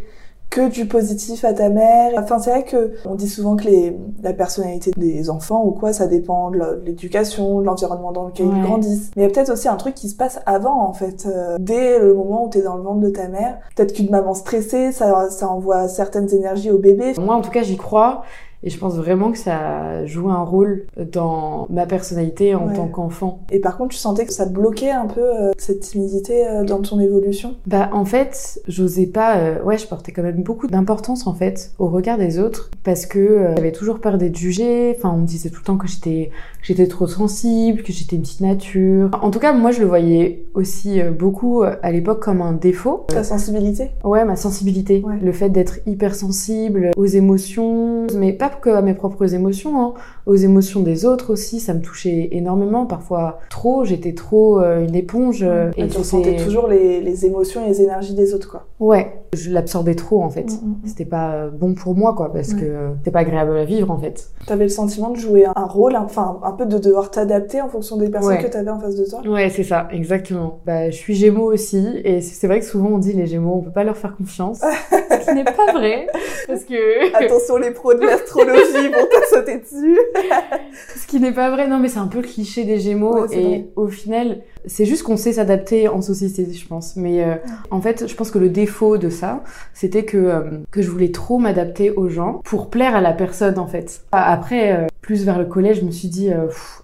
que 0.52 0.70
du 0.70 0.86
positif 0.86 1.44
à 1.46 1.54
ta 1.54 1.70
mère. 1.70 2.12
Enfin, 2.18 2.38
c'est 2.38 2.52
vrai 2.52 2.64
que 2.64 2.92
on 3.06 3.16
dit 3.16 3.30
souvent 3.30 3.56
que 3.56 3.64
les, 3.64 3.98
la 4.22 4.34
personnalité 4.34 4.92
des 4.98 5.30
enfants 5.30 5.64
ou 5.66 5.72
quoi, 5.72 5.94
ça 5.94 6.08
dépend 6.08 6.52
de 6.52 6.60
l'éducation, 6.86 7.62
de 7.62 7.66
l'environnement 7.66 8.12
dans 8.12 8.26
lequel 8.28 8.48
ils 8.48 8.62
grandissent. 8.62 9.12
Mais 9.16 9.24
il 9.24 9.28
y 9.28 9.30
a 9.30 9.34
peut-être 9.34 9.52
aussi 9.52 9.70
un 9.70 9.78
truc 9.78 9.96
qui 9.96 10.10
se 10.10 10.16
passe 10.16 10.42
avant, 10.46 10.86
en 10.86 10.94
fait. 10.94 11.26
Euh, 11.26 11.56
dès 11.58 11.98
le 11.98 12.14
moment 12.14 12.46
où 12.46 12.50
tu 12.50 12.60
es 12.60 12.62
dans 12.62 12.76
le 12.76 12.84
ventre 12.84 13.00
de 13.00 13.10
ta 13.10 13.30
mère, 13.30 13.60
peut-être 13.76 13.94
qu'une 13.94 14.12
maman 14.12 14.34
stressée, 14.34 14.92
ça, 14.92 15.30
ça 15.30 15.48
envoie 15.48 15.88
certaines 15.88 16.32
énergies 16.34 16.70
au 16.70 16.78
bébé. 16.78 17.14
Moi, 17.18 17.34
en 17.34 17.42
tout 17.42 17.52
cas, 17.52 17.64
j'y 17.64 17.78
crois. 17.78 18.24
Et 18.64 18.70
je 18.70 18.78
pense 18.78 18.96
vraiment 18.96 19.32
que 19.32 19.38
ça 19.38 20.06
joue 20.06 20.30
un 20.30 20.44
rôle 20.44 20.86
dans 21.12 21.68
ma 21.70 21.86
personnalité 21.86 22.54
en 22.54 22.70
tant 22.70 22.88
qu'enfant. 22.88 23.40
Et 23.52 23.60
par 23.60 23.78
contre, 23.78 23.90
tu 23.90 23.98
sentais 23.98 24.26
que 24.26 24.34
ça 24.34 24.46
bloquait 24.46 24.92
un 24.92 25.08
peu 25.08 25.22
euh, 25.22 25.52
cette 25.58 25.80
timidité 25.80 26.48
euh, 26.48 26.64
dans 26.64 26.82
ton 26.82 27.00
évolution? 27.00 27.56
Bah 27.66 27.90
en 27.92 28.06
fait, 28.06 28.62
j'osais 28.68 29.08
pas. 29.08 29.38
Euh, 29.38 29.64
ouais, 29.64 29.78
je 29.78 29.88
portais 29.88 30.12
quand 30.12 30.22
même 30.22 30.44
beaucoup 30.44 30.68
d'importance 30.68 31.26
en 31.26 31.34
fait 31.34 31.72
au 31.80 31.88
regard 31.88 32.18
des 32.18 32.40
autres 32.40 32.70
parce 32.84 33.06
que 33.06 33.54
j'avais 33.56 33.72
toujours 33.72 34.00
peur 34.00 34.18
d'être 34.18 34.38
jugée. 34.38 34.96
Enfin, 34.98 35.12
on 35.16 35.22
me 35.22 35.26
disait 35.26 35.50
tout 35.50 35.62
le 35.62 35.66
temps 35.66 35.78
que 35.78 35.88
j'étais 35.88 36.30
j'étais 36.62 36.88
trop 36.88 37.08
sensible, 37.08 37.82
que 37.82 37.92
j'étais 37.92 38.16
une 38.16 38.22
petite 38.22 38.42
nature. 38.42 39.10
En 39.22 39.32
tout 39.32 39.40
cas, 39.40 39.54
moi, 39.54 39.72
je 39.72 39.80
le 39.80 39.88
voyais 39.88 40.46
aussi 40.54 41.02
beaucoup 41.02 41.64
à 41.64 41.92
l'époque 41.92 42.22
comme 42.22 42.42
un 42.42 42.54
défaut. 42.54 43.06
Ta 43.08 43.24
sensibilité? 43.24 43.90
Ouais, 44.04 44.24
ma 44.26 44.36
sensibilité. 44.36 45.04
Le 45.22 45.32
fait 45.32 45.50
d'être 45.50 45.80
hypersensible 45.88 46.92
aux 46.96 47.06
émotions, 47.06 48.06
mais 48.16 48.34
pas 48.34 48.51
que 48.60 48.70
à 48.70 48.82
mes 48.82 48.94
propres 48.94 49.34
émotions, 49.34 49.82
hein. 49.82 49.94
Aux 50.26 50.36
émotions 50.36 50.82
des 50.82 51.06
autres 51.06 51.32
aussi, 51.34 51.60
ça 51.60 51.74
me 51.74 51.82
touchait 51.82 52.30
énormément, 52.32 52.86
parfois 52.86 53.40
trop, 53.50 53.86
j'étais 53.86 54.14
trop 54.14 54.60
euh, 54.60 54.86
une 54.86 54.96
éponge. 54.96 55.44
Euh, 55.44 55.72
et 55.78 55.88
tu 55.88 55.98
ressentais 55.98 56.38
toujours 56.38 56.68
les, 56.68 57.02
les, 57.02 57.26
émotions 57.26 57.66
et 57.66 57.70
les 57.70 57.82
énergies 57.82 58.14
des 58.14 58.34
autres, 58.34 58.50
quoi. 58.50 58.66
Ouais, 58.80 59.22
je 59.34 59.52
l'absorbais 59.52 59.96
trop 59.96 60.24
en 60.24 60.30
fait. 60.30 60.44
Mm, 60.44 60.66
mm, 60.66 60.70
mm. 60.70 60.88
C'était 60.88 61.06
pas 61.06 61.48
bon 61.48 61.74
pour 61.74 61.96
moi, 61.96 62.14
quoi, 62.16 62.32
parce 62.32 62.54
que 62.54 62.90
c'était 62.98 63.12
pas 63.12 63.20
agréable 63.20 63.58
à 63.58 63.66
vivre 63.66 63.92
en 63.92 63.98
fait. 63.98 64.30
T'avais 64.48 64.64
le 64.64 64.70
sentiment 64.70 65.10
de 65.10 65.18
jouer 65.18 65.46
un 65.46 65.66
rôle, 65.66 65.96
enfin 65.96 66.40
un 66.44 66.52
peu 66.52 66.66
de 66.66 66.78
devoir 66.78 67.12
t'adapter 67.12 67.62
en 67.62 67.70
fonction 67.70 67.98
des 67.98 68.10
personnes 68.10 68.38
que 68.40 68.48
t'avais 68.48 68.72
en 68.72 68.80
face 68.80 68.96
de 68.96 69.06
toi. 69.06 69.22
Ouais, 69.28 69.50
c'est 69.50 69.64
ça, 69.64 69.88
exactement. 69.92 70.60
Bah, 70.66 70.90
je 70.90 70.96
suis 70.96 71.16
Gémeaux 71.16 71.52
aussi, 71.52 71.86
et 72.04 72.22
c'est 72.22 72.48
vrai 72.48 72.60
que 72.60 72.66
souvent 72.66 72.90
on 72.90 72.98
dit 72.98 73.14
les 73.14 73.26
Gémeaux, 73.26 73.56
on 73.56 73.62
peut 73.62 73.72
pas 73.72 73.84
leur 73.84 73.98
faire 73.98 74.16
confiance, 74.16 74.62
ce 74.92 75.26
qui 75.26 75.36
n'est 75.36 75.44
pas 75.44 75.72
vrai, 75.74 76.08
parce 76.48 76.64
que 76.64 77.16
attention 77.24 77.58
les 77.58 77.72
pros 77.72 77.94
de 77.94 78.02
l'astro 78.02 78.42
astrologie 78.42 78.88
vont 78.88 79.06
te 79.06 79.36
sauter 79.36 79.58
dessus. 79.60 80.00
Ce 80.96 81.08
qui 81.08 81.20
n'est 81.20 81.32
pas 81.32 81.52
vrai, 81.52 81.68
non, 81.68 81.80
mais 81.80 81.90
c'est 81.90 82.00
un 82.00 82.08
peu 82.08 82.22
le 82.22 82.28
cliché 82.28 82.64
des 82.64 82.80
Gémeaux. 82.80 83.26
et 83.32 83.68
au 83.76 83.88
final, 83.88 84.42
c'est 84.66 84.86
juste 84.86 85.04
qu'on 85.04 85.18
sait 85.18 85.34
s'adapter 85.34 85.88
en 85.88 86.02
société, 86.02 86.48
je 86.52 86.68
pense. 86.68 86.96
Mais 86.96 87.24
euh, 87.24 87.36
en 87.70 87.82
fait, 87.82 88.08
je 88.08 88.16
pense 88.16 88.32
que 88.32 88.40
le 88.40 88.50
défaut 88.50 88.98
de 88.98 89.10
ça, 89.10 89.44
c'était 89.74 90.06
que 90.06 90.18
euh, 90.18 90.42
que 90.72 90.82
je 90.82 90.90
voulais 90.90 91.12
trop 91.12 91.38
m'adapter 91.38 91.92
aux 91.92 92.10
gens 92.10 92.42
pour 92.44 92.70
plaire 92.70 92.96
à 92.96 93.02
la 93.02 93.14
personne, 93.14 93.60
en 93.60 93.68
fait. 93.68 94.04
Après, 94.12 94.74
euh, 94.74 94.88
plus 95.02 95.26
vers 95.26 95.40
le 95.40 95.46
collège, 95.46 95.80
je 95.80 95.86
me 95.86 95.92
suis 95.92 96.08
dit, 96.08 96.30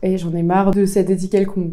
hey, 0.01 0.17
j'en 0.17 0.33
ai 0.33 0.43
marre 0.43 0.71
de 0.71 0.85
cette 0.85 1.09
étiquette 1.09 1.45
qu'on 1.47 1.71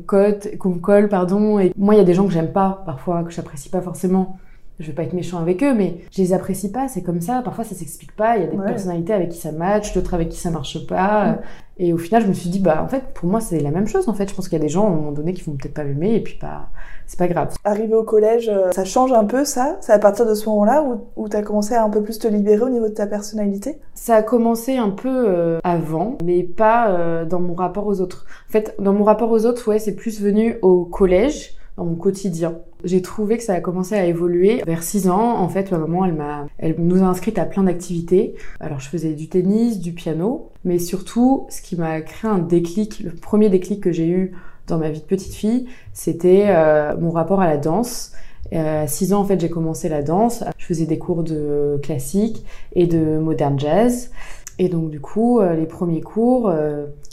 qu'on 0.58 0.78
colle, 0.78 1.08
pardon. 1.08 1.58
Et 1.58 1.72
moi, 1.76 1.94
il 1.94 1.98
y 1.98 2.00
a 2.00 2.04
des 2.04 2.14
gens 2.14 2.26
que 2.26 2.32
j'aime 2.32 2.52
pas, 2.52 2.82
parfois, 2.84 3.22
que 3.22 3.30
j'apprécie 3.30 3.70
pas 3.70 3.80
forcément 3.80 4.36
je 4.80 4.86
vais 4.86 4.92
pas 4.92 5.02
être 5.04 5.12
méchant 5.12 5.38
avec 5.38 5.62
eux, 5.62 5.72
mais 5.72 5.98
je 6.10 6.20
les 6.20 6.32
apprécie 6.32 6.72
pas, 6.72 6.88
c'est 6.88 7.02
comme 7.02 7.20
ça. 7.20 7.42
Parfois, 7.42 7.64
ça 7.64 7.74
s'explique 7.74 8.14
pas. 8.16 8.36
Il 8.36 8.42
y 8.42 8.46
a 8.46 8.48
des 8.48 8.56
personnalités 8.56 9.12
avec 9.12 9.28
qui 9.30 9.38
ça 9.38 9.52
match, 9.52 9.94
d'autres 9.94 10.14
avec 10.14 10.30
qui 10.30 10.38
ça 10.38 10.50
marche 10.50 10.84
pas. 10.86 11.38
Et 11.76 11.92
au 11.92 11.98
final, 11.98 12.22
je 12.22 12.28
me 12.28 12.32
suis 12.32 12.50
dit, 12.50 12.60
bah, 12.60 12.82
en 12.84 12.88
fait, 12.88 13.02
pour 13.14 13.28
moi, 13.28 13.40
c'est 13.40 13.58
la 13.58 13.70
même 13.70 13.86
chose, 13.86 14.08
en 14.08 14.14
fait. 14.14 14.28
Je 14.28 14.34
pense 14.34 14.48
qu'il 14.48 14.58
y 14.58 14.60
a 14.60 14.64
des 14.64 14.68
gens, 14.68 14.86
à 14.86 14.90
un 14.90 14.94
moment 14.94 15.12
donné, 15.12 15.32
qui 15.32 15.42
vont 15.42 15.52
peut-être 15.52 15.74
pas 15.74 15.84
m'aimer, 15.84 16.14
et 16.14 16.20
puis, 16.20 16.38
bah, 16.40 16.68
c'est 17.06 17.18
pas 17.18 17.26
grave. 17.26 17.54
Arrivé 17.64 17.94
au 17.94 18.04
collège, 18.04 18.48
euh, 18.48 18.70
ça 18.72 18.84
change 18.84 19.12
un 19.12 19.24
peu, 19.24 19.44
ça? 19.44 19.76
C'est 19.80 19.92
à 19.92 19.98
partir 19.98 20.26
de 20.26 20.34
ce 20.34 20.48
moment-là 20.48 20.84
où, 20.84 21.00
où 21.16 21.28
t'as 21.28 21.42
commencé 21.42 21.74
à 21.74 21.82
un 21.82 21.90
peu 21.90 22.02
plus 22.02 22.18
te 22.18 22.28
libérer 22.28 22.62
au 22.62 22.68
niveau 22.68 22.88
de 22.88 22.94
ta 22.94 23.06
personnalité? 23.06 23.80
Ça 23.94 24.16
a 24.16 24.22
commencé 24.22 24.76
un 24.76 24.90
peu 24.90 25.24
euh, 25.28 25.58
avant, 25.64 26.16
mais 26.24 26.44
pas 26.44 26.90
euh, 26.90 27.24
dans 27.24 27.40
mon 27.40 27.54
rapport 27.54 27.86
aux 27.86 28.00
autres. 28.00 28.26
En 28.48 28.52
fait, 28.52 28.74
dans 28.78 28.92
mon 28.92 29.04
rapport 29.04 29.30
aux 29.30 29.44
autres, 29.44 29.68
ouais, 29.68 29.78
c'est 29.78 29.94
plus 29.94 30.20
venu 30.20 30.58
au 30.62 30.84
collège 30.84 31.56
dans 31.76 31.84
mon 31.84 31.96
quotidien. 31.96 32.58
J'ai 32.84 33.02
trouvé 33.02 33.36
que 33.36 33.42
ça 33.42 33.54
a 33.54 33.60
commencé 33.60 33.94
à 33.94 34.04
évoluer. 34.04 34.62
Vers 34.66 34.82
6 34.82 35.08
ans, 35.08 35.38
en 35.38 35.48
fait, 35.48 35.70
ma 35.72 35.78
maman, 35.78 36.04
elle 36.04 36.14
m'a, 36.14 36.46
elle 36.58 36.76
nous 36.78 37.02
a 37.02 37.06
inscrites 37.06 37.38
à 37.38 37.44
plein 37.46 37.64
d'activités. 37.64 38.34
Alors, 38.60 38.80
je 38.80 38.88
faisais 38.88 39.14
du 39.14 39.28
tennis, 39.28 39.80
du 39.80 39.92
piano, 39.92 40.50
mais 40.64 40.78
surtout, 40.78 41.46
ce 41.50 41.62
qui 41.62 41.76
m'a 41.76 42.00
créé 42.02 42.30
un 42.30 42.38
déclic, 42.38 43.00
le 43.00 43.10
premier 43.10 43.48
déclic 43.48 43.80
que 43.80 43.92
j'ai 43.92 44.08
eu 44.08 44.32
dans 44.66 44.78
ma 44.78 44.90
vie 44.90 45.00
de 45.00 45.04
petite 45.04 45.34
fille, 45.34 45.66
c'était 45.92 46.46
euh, 46.48 46.96
mon 46.98 47.10
rapport 47.10 47.40
à 47.40 47.46
la 47.46 47.56
danse. 47.56 48.12
Euh, 48.52 48.84
à 48.84 48.86
6 48.86 49.14
ans, 49.14 49.20
en 49.20 49.24
fait, 49.24 49.40
j'ai 49.40 49.50
commencé 49.50 49.88
la 49.88 50.02
danse. 50.02 50.44
Je 50.58 50.66
faisais 50.66 50.86
des 50.86 50.98
cours 50.98 51.24
de 51.24 51.80
classique 51.82 52.44
et 52.74 52.86
de 52.86 53.18
modern 53.18 53.58
jazz. 53.58 54.10
Et 54.58 54.68
donc, 54.68 54.90
du 54.90 55.00
coup, 55.00 55.40
euh, 55.40 55.54
les 55.54 55.66
premiers 55.66 56.02
cours, 56.02 56.52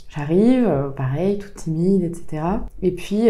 j'arrive, 0.08 0.70
pareil, 0.96 1.38
toute 1.38 1.54
timide, 1.54 2.04
etc. 2.04 2.42
Et 2.82 2.92
puis, 2.92 3.28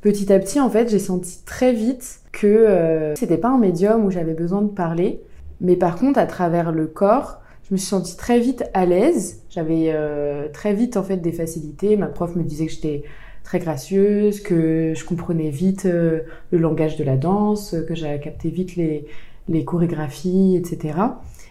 petit 0.00 0.32
à 0.32 0.38
petit, 0.38 0.60
en 0.60 0.70
fait, 0.70 0.88
j'ai 0.88 0.98
senti 0.98 1.42
très 1.44 1.72
vite 1.72 2.20
que 2.32 2.46
euh, 2.46 3.14
c'était 3.16 3.38
pas 3.38 3.48
un 3.48 3.58
médium 3.58 4.04
où 4.04 4.10
j'avais 4.10 4.34
besoin 4.34 4.62
de 4.62 4.68
parler, 4.68 5.20
mais 5.60 5.76
par 5.76 5.96
contre, 5.96 6.18
à 6.18 6.26
travers 6.26 6.72
le 6.72 6.86
corps, 6.86 7.40
je 7.64 7.74
me 7.74 7.76
suis 7.76 7.88
sentie 7.88 8.16
très 8.16 8.40
vite 8.40 8.64
à 8.74 8.86
l'aise. 8.86 9.42
J'avais 9.50 9.92
euh, 9.94 10.48
très 10.52 10.74
vite 10.74 10.96
en 10.96 11.02
fait 11.02 11.18
des 11.18 11.32
facilités. 11.32 11.96
Ma 11.96 12.06
prof 12.06 12.34
me 12.34 12.42
disait 12.42 12.66
que 12.66 12.72
j'étais 12.72 13.04
très 13.44 13.58
gracieuse, 13.58 14.40
que 14.40 14.92
je 14.94 15.04
comprenais 15.04 15.50
vite 15.50 15.86
euh, 15.86 16.20
le 16.50 16.58
langage 16.58 16.96
de 16.96 17.04
la 17.04 17.16
danse, 17.16 17.76
que 17.86 17.94
j'avais 17.94 18.18
capté 18.18 18.50
vite 18.50 18.76
les, 18.76 19.06
les 19.48 19.64
chorégraphies, 19.64 20.56
etc. 20.56 20.98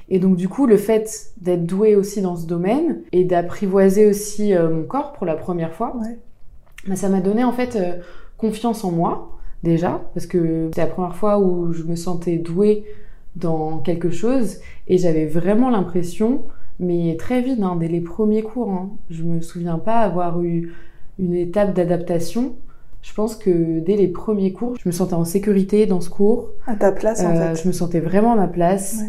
Et 0.10 0.20
donc 0.20 0.36
du 0.36 0.50
coup, 0.50 0.66
le 0.66 0.78
fait 0.78 1.32
d'être 1.40 1.66
douée 1.66 1.96
aussi 1.96 2.22
dans 2.22 2.36
ce 2.36 2.48
domaine 2.48 3.02
et 3.12 3.24
d'apprivoiser 3.24 4.08
aussi 4.08 4.54
mon 4.54 4.84
corps 4.84 5.14
pour 5.14 5.26
la 5.26 5.36
première 5.36 5.74
fois, 5.74 5.96
ouais. 5.98 6.18
bah, 6.88 6.96
ça 6.96 7.10
m'a 7.10 7.22
donné 7.22 7.44
en 7.44 7.52
fait 7.52 7.78
confiance 8.40 8.84
en 8.84 8.92
moi, 8.92 9.38
déjà, 9.64 10.02
parce 10.14 10.26
que 10.26 10.70
c'est 10.74 10.82
la 10.82 10.88
première 10.88 11.16
fois 11.16 11.40
où 11.40 11.74
je 11.74 11.84
me 11.84 11.96
sentais 11.96 12.38
douée 12.38 12.86
dans 13.36 13.80
quelque 13.80 14.10
chose 14.10 14.58
et 14.88 14.98
j'avais 14.98 15.26
vraiment 15.26 15.70
l'impression, 15.70 16.44
mais 16.80 17.16
très 17.18 17.42
vite, 17.42 17.62
hein, 17.62 17.78
dès 17.80 17.88
les 17.88 18.02
premiers 18.02 18.42
cours, 18.42 18.72
hein, 18.72 18.90
je 19.10 19.24
me 19.24 19.42
souviens 19.42 19.78
pas 19.78 20.00
avoir 20.00 20.42
eu 20.42 20.74
une 21.20 21.36
étape 21.36 21.74
d'adaptation. 21.74 22.56
Je 23.02 23.14
pense 23.14 23.36
que 23.36 23.80
dès 23.80 23.96
les 23.96 24.08
premiers 24.08 24.52
cours, 24.52 24.76
je 24.82 24.88
me 24.88 24.92
sentais 24.92 25.14
en 25.14 25.26
sécurité 25.26 25.86
dans 25.86 26.02
ce 26.02 26.10
cours. 26.10 26.50
À 26.68 26.76
ta 26.76 26.92
place, 26.92 27.22
en 27.22 27.36
euh, 27.36 27.54
fait. 27.54 27.64
Je 27.64 27.68
me 27.68 27.74
sentais 27.74 28.00
vraiment 28.00 28.34
à 28.34 28.36
ma 28.36 28.48
place. 28.48 29.02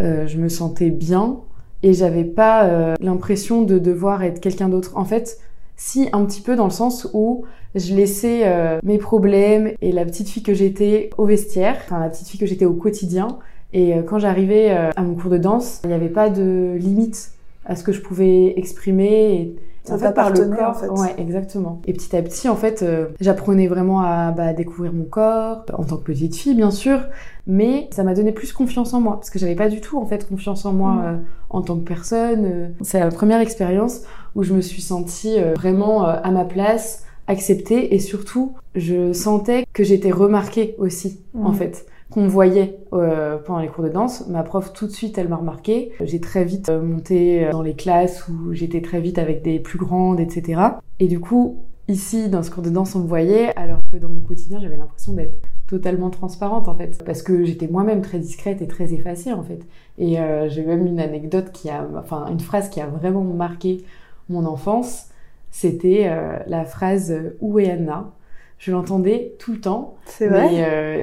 Euh, 0.00 0.26
je 0.26 0.38
me 0.38 0.48
sentais 0.48 0.90
bien 0.90 1.38
et 1.84 1.92
j'avais 1.92 2.24
pas 2.24 2.64
euh, 2.64 2.94
l'impression 3.00 3.62
de 3.62 3.78
devoir 3.78 4.22
être 4.24 4.40
quelqu'un 4.40 4.68
d'autre. 4.68 4.96
En 4.96 5.04
fait, 5.04 5.38
si 5.76 6.08
un 6.12 6.24
petit 6.24 6.40
peu 6.40 6.56
dans 6.56 6.64
le 6.64 6.70
sens 6.70 7.08
où 7.12 7.44
je 7.74 7.94
laissais 7.94 8.42
euh, 8.44 8.78
mes 8.84 8.98
problèmes 8.98 9.72
et 9.80 9.92
la 9.92 10.04
petite 10.04 10.28
fille 10.28 10.42
que 10.42 10.54
j'étais 10.54 11.10
au 11.18 11.26
vestiaire, 11.26 11.76
enfin 11.84 11.98
la 11.98 12.08
petite 12.08 12.28
fille 12.28 12.40
que 12.40 12.46
j'étais 12.46 12.66
au 12.66 12.74
quotidien. 12.74 13.38
Et 13.72 13.94
euh, 13.94 14.02
quand 14.02 14.18
j'arrivais 14.18 14.70
euh, 14.70 14.90
à 14.94 15.02
mon 15.02 15.14
cours 15.14 15.30
de 15.30 15.38
danse, 15.38 15.80
il 15.82 15.88
n'y 15.88 15.94
avait 15.94 16.08
pas 16.08 16.30
de 16.30 16.76
limite 16.78 17.32
à 17.64 17.74
ce 17.74 17.82
que 17.82 17.92
je 17.92 18.00
pouvais 18.00 18.54
exprimer. 18.56 19.34
Et, 19.34 19.56
ça 19.82 19.96
en 19.96 19.98
fait, 19.98 20.12
par 20.14 20.30
le 20.30 20.48
corps. 20.48 20.70
En 20.70 20.74
fait. 20.74 20.88
Ouais, 20.88 21.14
exactement. 21.18 21.82
Et 21.86 21.92
petit 21.92 22.16
à 22.16 22.22
petit, 22.22 22.48
en 22.48 22.56
fait, 22.56 22.82
j'apprenais 23.20 23.66
vraiment 23.66 24.00
à 24.00 24.30
bah, 24.30 24.54
découvrir 24.54 24.94
mon 24.94 25.04
corps, 25.04 25.66
en 25.76 25.84
tant 25.84 25.98
que 25.98 26.04
petite 26.04 26.34
fille, 26.34 26.54
bien 26.54 26.70
sûr, 26.70 27.00
mais 27.46 27.88
ça 27.90 28.02
m'a 28.02 28.14
donné 28.14 28.32
plus 28.32 28.54
confiance 28.54 28.94
en 28.94 29.00
moi, 29.02 29.16
parce 29.16 29.28
que 29.28 29.38
j'avais 29.38 29.56
pas 29.56 29.68
du 29.68 29.82
tout, 29.82 29.98
en 29.98 30.06
fait, 30.06 30.26
confiance 30.26 30.64
en 30.64 30.72
moi 30.72 30.92
mmh. 30.92 31.20
en 31.50 31.60
tant 31.60 31.76
que 31.76 31.84
personne. 31.84 32.72
C'est 32.80 32.98
la 32.98 33.10
première 33.10 33.40
expérience 33.40 34.04
où 34.34 34.42
je 34.42 34.52
me 34.52 34.60
suis 34.60 34.82
sentie 34.82 35.38
vraiment 35.54 36.04
à 36.04 36.30
ma 36.30 36.44
place, 36.44 37.04
acceptée 37.26 37.94
et 37.94 37.98
surtout 37.98 38.54
je 38.74 39.12
sentais 39.12 39.64
que 39.72 39.84
j'étais 39.84 40.10
remarquée 40.10 40.74
aussi 40.78 41.20
en 41.34 41.50
mmh. 41.50 41.54
fait 41.54 41.86
qu'on 42.10 42.22
me 42.22 42.28
voyait 42.28 42.78
euh, 42.92 43.38
pendant 43.38 43.60
les 43.60 43.68
cours 43.68 43.82
de 43.82 43.88
danse. 43.88 44.28
Ma 44.28 44.42
prof 44.42 44.72
tout 44.72 44.86
de 44.86 44.92
suite 44.92 45.18
elle 45.18 45.28
m'a 45.28 45.36
remarqué. 45.36 45.92
J'ai 46.00 46.20
très 46.20 46.44
vite 46.44 46.68
euh, 46.68 46.80
monté 46.80 47.44
euh, 47.44 47.50
dans 47.50 47.62
les 47.62 47.74
classes 47.74 48.28
où 48.28 48.52
j'étais 48.52 48.82
très 48.82 49.00
vite 49.00 49.18
avec 49.18 49.42
des 49.42 49.58
plus 49.58 49.78
grandes 49.78 50.20
etc. 50.20 50.60
Et 51.00 51.08
du 51.08 51.18
coup 51.18 51.64
ici, 51.88 52.28
dans 52.28 52.42
ce 52.42 52.50
cours 52.50 52.62
de 52.62 52.70
danse, 52.70 52.94
on 52.94 53.00
me 53.00 53.06
voyait, 53.06 53.54
alors 53.56 53.80
que 53.92 53.96
dans 53.96 54.08
mon 54.08 54.20
quotidien, 54.20 54.60
j'avais 54.60 54.76
l'impression 54.76 55.12
d'être 55.12 55.36
totalement 55.68 56.10
transparente 56.10 56.68
en 56.68 56.74
fait, 56.74 57.02
parce 57.04 57.22
que 57.22 57.44
j'étais 57.44 57.68
moi-même 57.68 58.02
très 58.02 58.18
discrète 58.18 58.62
et 58.62 58.66
très 58.66 58.92
effacée 58.92 59.32
en 59.32 59.42
fait. 59.42 59.60
Et 59.98 60.18
euh, 60.18 60.48
j'ai 60.48 60.64
même 60.64 60.86
une 60.86 61.00
anecdote 61.00 61.52
qui 61.52 61.70
a, 61.70 61.86
enfin 61.98 62.26
une 62.30 62.40
phrase 62.40 62.68
qui 62.68 62.80
a 62.80 62.86
vraiment 62.86 63.22
marqué 63.22 63.84
mon 64.28 64.44
enfance, 64.46 65.08
c'était 65.50 66.04
euh, 66.06 66.36
la 66.46 66.64
phrase 66.64 67.14
Où 67.40 67.58
est 67.58 67.70
Anna? 67.70 68.10
Je 68.58 68.70
l'entendais 68.72 69.34
tout 69.38 69.52
le 69.52 69.60
temps. 69.60 69.94
C'est 70.06 70.28
vrai? 70.28 70.48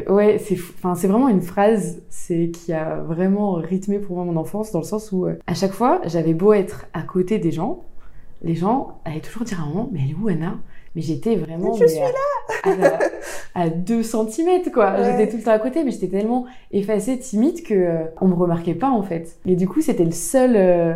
euh, 0.08 0.13
ouais, 0.13 0.38
c'est, 0.40 0.56
enfin 0.56 0.96
c'est 0.96 1.08
vraiment 1.08 1.28
une 1.28 1.42
phrase, 1.42 2.01
c'est 2.10 2.50
qui 2.50 2.74
a 2.74 2.96
vraiment 2.96 3.54
rythmé 3.54 4.00
pour 4.00 4.16
moi 4.16 4.25
mon 4.25 4.38
enfance 4.38 4.72
dans 4.72 4.80
le 4.80 4.86
sens 4.86 5.12
où 5.12 5.25
euh, 5.25 5.38
à 5.48 5.54
chaque 5.54 5.74
fois 5.74 6.01
j'avais 6.06 6.34
beau 6.34 6.54
être 6.54 6.88
à 6.94 7.01
côté 7.04 7.38
des 7.38 7.51
gens, 7.51 7.84
les 8.42 8.56
gens 8.56 9.00
allaient 9.06 9.20
toujours 9.20 9.44
dire 9.44 9.60
à 9.60 9.63
un 9.63 9.68
moment 9.68 9.90
mais 9.92 10.00
elle 10.06 10.12
est 10.12 10.16
où 10.20 10.28
Anna? 10.28 10.56
Mais 10.96 11.01
j'étais 11.01 11.36
vraiment 11.36 11.74
Je 11.74 11.84
mais 11.84 11.88
suis 11.88 12.00
à, 12.01 12.98
à, 13.56 13.63
à 13.63 13.70
2 13.70 14.01
cm 14.01 14.72
quoi. 14.74 14.94
Ouais. 14.94 15.04
J'étais 15.12 15.30
tout 15.30 15.38
le 15.38 15.44
temps 15.44 15.51
à 15.51 15.60
côté 15.60 15.84
mais 15.84 15.92
j'étais 15.92 16.08
tellement 16.10 16.46
effacée, 16.72 17.20
timide 17.20 17.63
que 17.63 17.74
euh, 17.74 18.04
on 18.22 18.28
me 18.28 18.34
remarquait 18.34 18.74
pas 18.74 18.90
en 18.90 19.04
fait. 19.04 19.38
Et 19.46 19.56
du 19.56 19.68
coup, 19.68 19.82
c'était 19.82 20.04
le 20.06 20.12
seul 20.12 20.56
euh, 20.56 20.94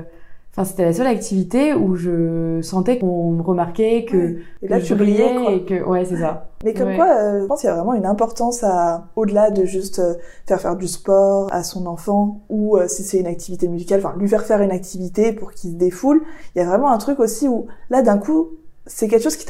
enfin 0.57 0.63
c'était 0.63 0.85
la 0.85 0.93
seule 0.93 1.07
activité 1.07 1.73
où 1.73 1.95
je 1.95 2.59
sentais 2.61 2.97
qu'on 2.97 3.31
me 3.31 3.41
remarquait 3.41 4.05
que, 4.05 4.15
Ouais. 4.17 4.35
Et 4.61 4.67
là, 4.69 4.77
que 4.77 4.83
tu 4.83 4.89
je 4.89 4.95
brillais, 4.95 5.35
quoi. 5.35 5.51
et 5.51 5.65
que 5.65 5.83
ouais, 5.83 6.05
c'est 6.05 6.17
ça. 6.17 6.49
Mais 6.63 6.73
comme 6.73 6.87
Ouais. 6.87 6.95
quoi, 6.95 7.07
euh, 7.09 7.41
je 7.41 7.45
pense 7.45 7.59
qu'il 7.61 7.67
y 7.67 7.71
a 7.71 7.75
vraiment 7.75 7.93
une 7.93 8.05
importance 8.05 8.63
à, 8.63 9.07
au-delà 9.15 9.51
de 9.51 9.65
juste 9.65 9.99
euh, 9.99 10.13
faire 10.47 10.59
faire 10.61 10.75
du 10.77 10.87
sport 10.87 11.47
à 11.53 11.63
son 11.63 11.85
enfant, 11.85 12.41
ou 12.49 12.77
euh, 12.77 12.87
si 12.87 13.03
c'est 13.03 13.19
une 13.19 13.27
activité 13.27 13.67
musicale, 13.67 13.99
enfin, 14.03 14.15
lui 14.17 14.27
faire 14.29 14.43
faire 14.45 14.61
une 14.61 14.71
activité 14.71 15.33
pour 15.33 15.51
qu'il 15.51 15.71
se 15.71 15.75
défoule. 15.75 16.21
Il 16.55 16.59
y 16.59 16.61
a 16.61 16.65
vraiment 16.67 16.89
un 16.91 16.97
truc 16.97 17.19
aussi 17.19 17.47
où, 17.47 17.67
là, 17.89 18.01
d'un 18.01 18.17
coup, 18.17 18.51
c'est 18.87 19.07
quelque 19.07 19.23
chose 19.23 19.35
qui 19.35 19.45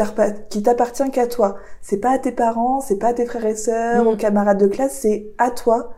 t'appartient 0.63 1.11
qu'à 1.11 1.27
toi. 1.27 1.55
C'est 1.81 1.97
pas 1.99 2.11
à 2.11 2.17
tes 2.19 2.31
parents, 2.31 2.81
c'est 2.81 2.97
pas 2.97 3.07
à 3.09 3.13
tes 3.13 3.25
frères 3.25 3.45
et 3.45 3.55
sœurs, 3.55 4.03
Mm. 4.03 4.07
aux 4.07 4.15
camarades 4.15 4.59
de 4.59 4.67
classe, 4.67 4.97
c'est 5.01 5.27
à 5.37 5.51
toi. 5.51 5.91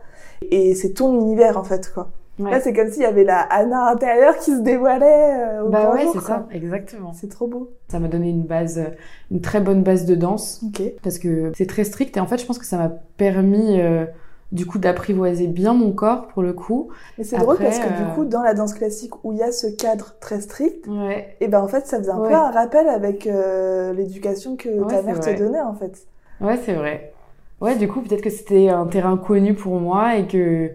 Et 0.50 0.74
c'est 0.74 0.90
ton 0.94 1.14
univers, 1.20 1.56
en 1.58 1.64
fait, 1.64 1.92
quoi. 1.92 2.10
Ouais. 2.38 2.50
Là, 2.52 2.60
c'est 2.60 2.72
comme 2.72 2.88
s'il 2.88 3.02
y 3.02 3.06
avait 3.06 3.24
la 3.24 3.40
Anna 3.40 3.88
intérieure 3.90 4.36
qui 4.38 4.52
se 4.52 4.60
dévoilait 4.60 5.40
euh, 5.58 5.64
au 5.64 5.70
bah 5.70 5.92
ouais, 5.92 6.06
c'est 6.12 6.20
ça, 6.20 6.46
exactement. 6.52 7.12
C'est 7.12 7.28
trop 7.28 7.46
beau. 7.48 7.70
Ça 7.88 7.98
m'a 7.98 8.08
donné 8.08 8.30
une 8.30 8.44
base 8.44 8.78
euh, 8.78 8.90
une 9.30 9.40
très 9.40 9.60
bonne 9.60 9.82
base 9.82 10.04
de 10.06 10.14
danse 10.14 10.62
Ok. 10.66 10.82
parce 11.02 11.18
que 11.18 11.50
c'est 11.56 11.66
très 11.66 11.84
strict 11.84 12.16
et 12.16 12.20
en 12.20 12.26
fait, 12.26 12.38
je 12.38 12.46
pense 12.46 12.58
que 12.58 12.64
ça 12.66 12.76
m'a 12.78 12.90
permis 13.16 13.80
euh, 13.80 14.04
du 14.52 14.66
coup 14.66 14.78
d'apprivoiser 14.78 15.46
bien 15.48 15.74
mon 15.74 15.90
corps 15.92 16.28
pour 16.28 16.42
le 16.42 16.52
coup. 16.52 16.90
Mais 17.18 17.24
c'est 17.24 17.36
drôle 17.38 17.58
parce 17.58 17.80
que 17.80 17.86
euh, 17.86 18.04
du 18.06 18.14
coup, 18.14 18.24
dans 18.24 18.42
la 18.42 18.54
danse 18.54 18.72
classique 18.74 19.24
où 19.24 19.32
il 19.32 19.38
y 19.38 19.42
a 19.42 19.50
ce 19.52 19.66
cadre 19.66 20.14
très 20.20 20.40
strict, 20.40 20.86
Ouais. 20.86 21.36
et 21.40 21.48
ben 21.48 21.60
en 21.60 21.68
fait, 21.68 21.86
ça 21.86 21.98
faisait 21.98 22.10
un 22.12 22.20
Ouais. 22.20 22.28
peu 22.28 22.34
un 22.34 22.50
rappel 22.52 22.88
avec 22.88 23.26
euh, 23.26 23.92
l'éducation 23.92 24.56
que 24.56 24.68
Ouais, 24.68 24.86
ta 24.86 25.02
mère 25.02 25.18
te 25.18 25.36
donnait 25.36 25.60
en 25.60 25.74
fait. 25.74 26.06
Ouais, 26.40 26.56
c'est 26.64 26.74
vrai. 26.74 27.12
Ouais, 27.60 27.74
du 27.74 27.88
coup, 27.88 28.00
peut-être 28.00 28.22
que 28.22 28.30
c'était 28.30 28.68
un 28.68 28.86
terrain 28.86 29.16
connu 29.16 29.54
pour 29.54 29.80
moi 29.80 30.14
et 30.16 30.28
que, 30.28 30.70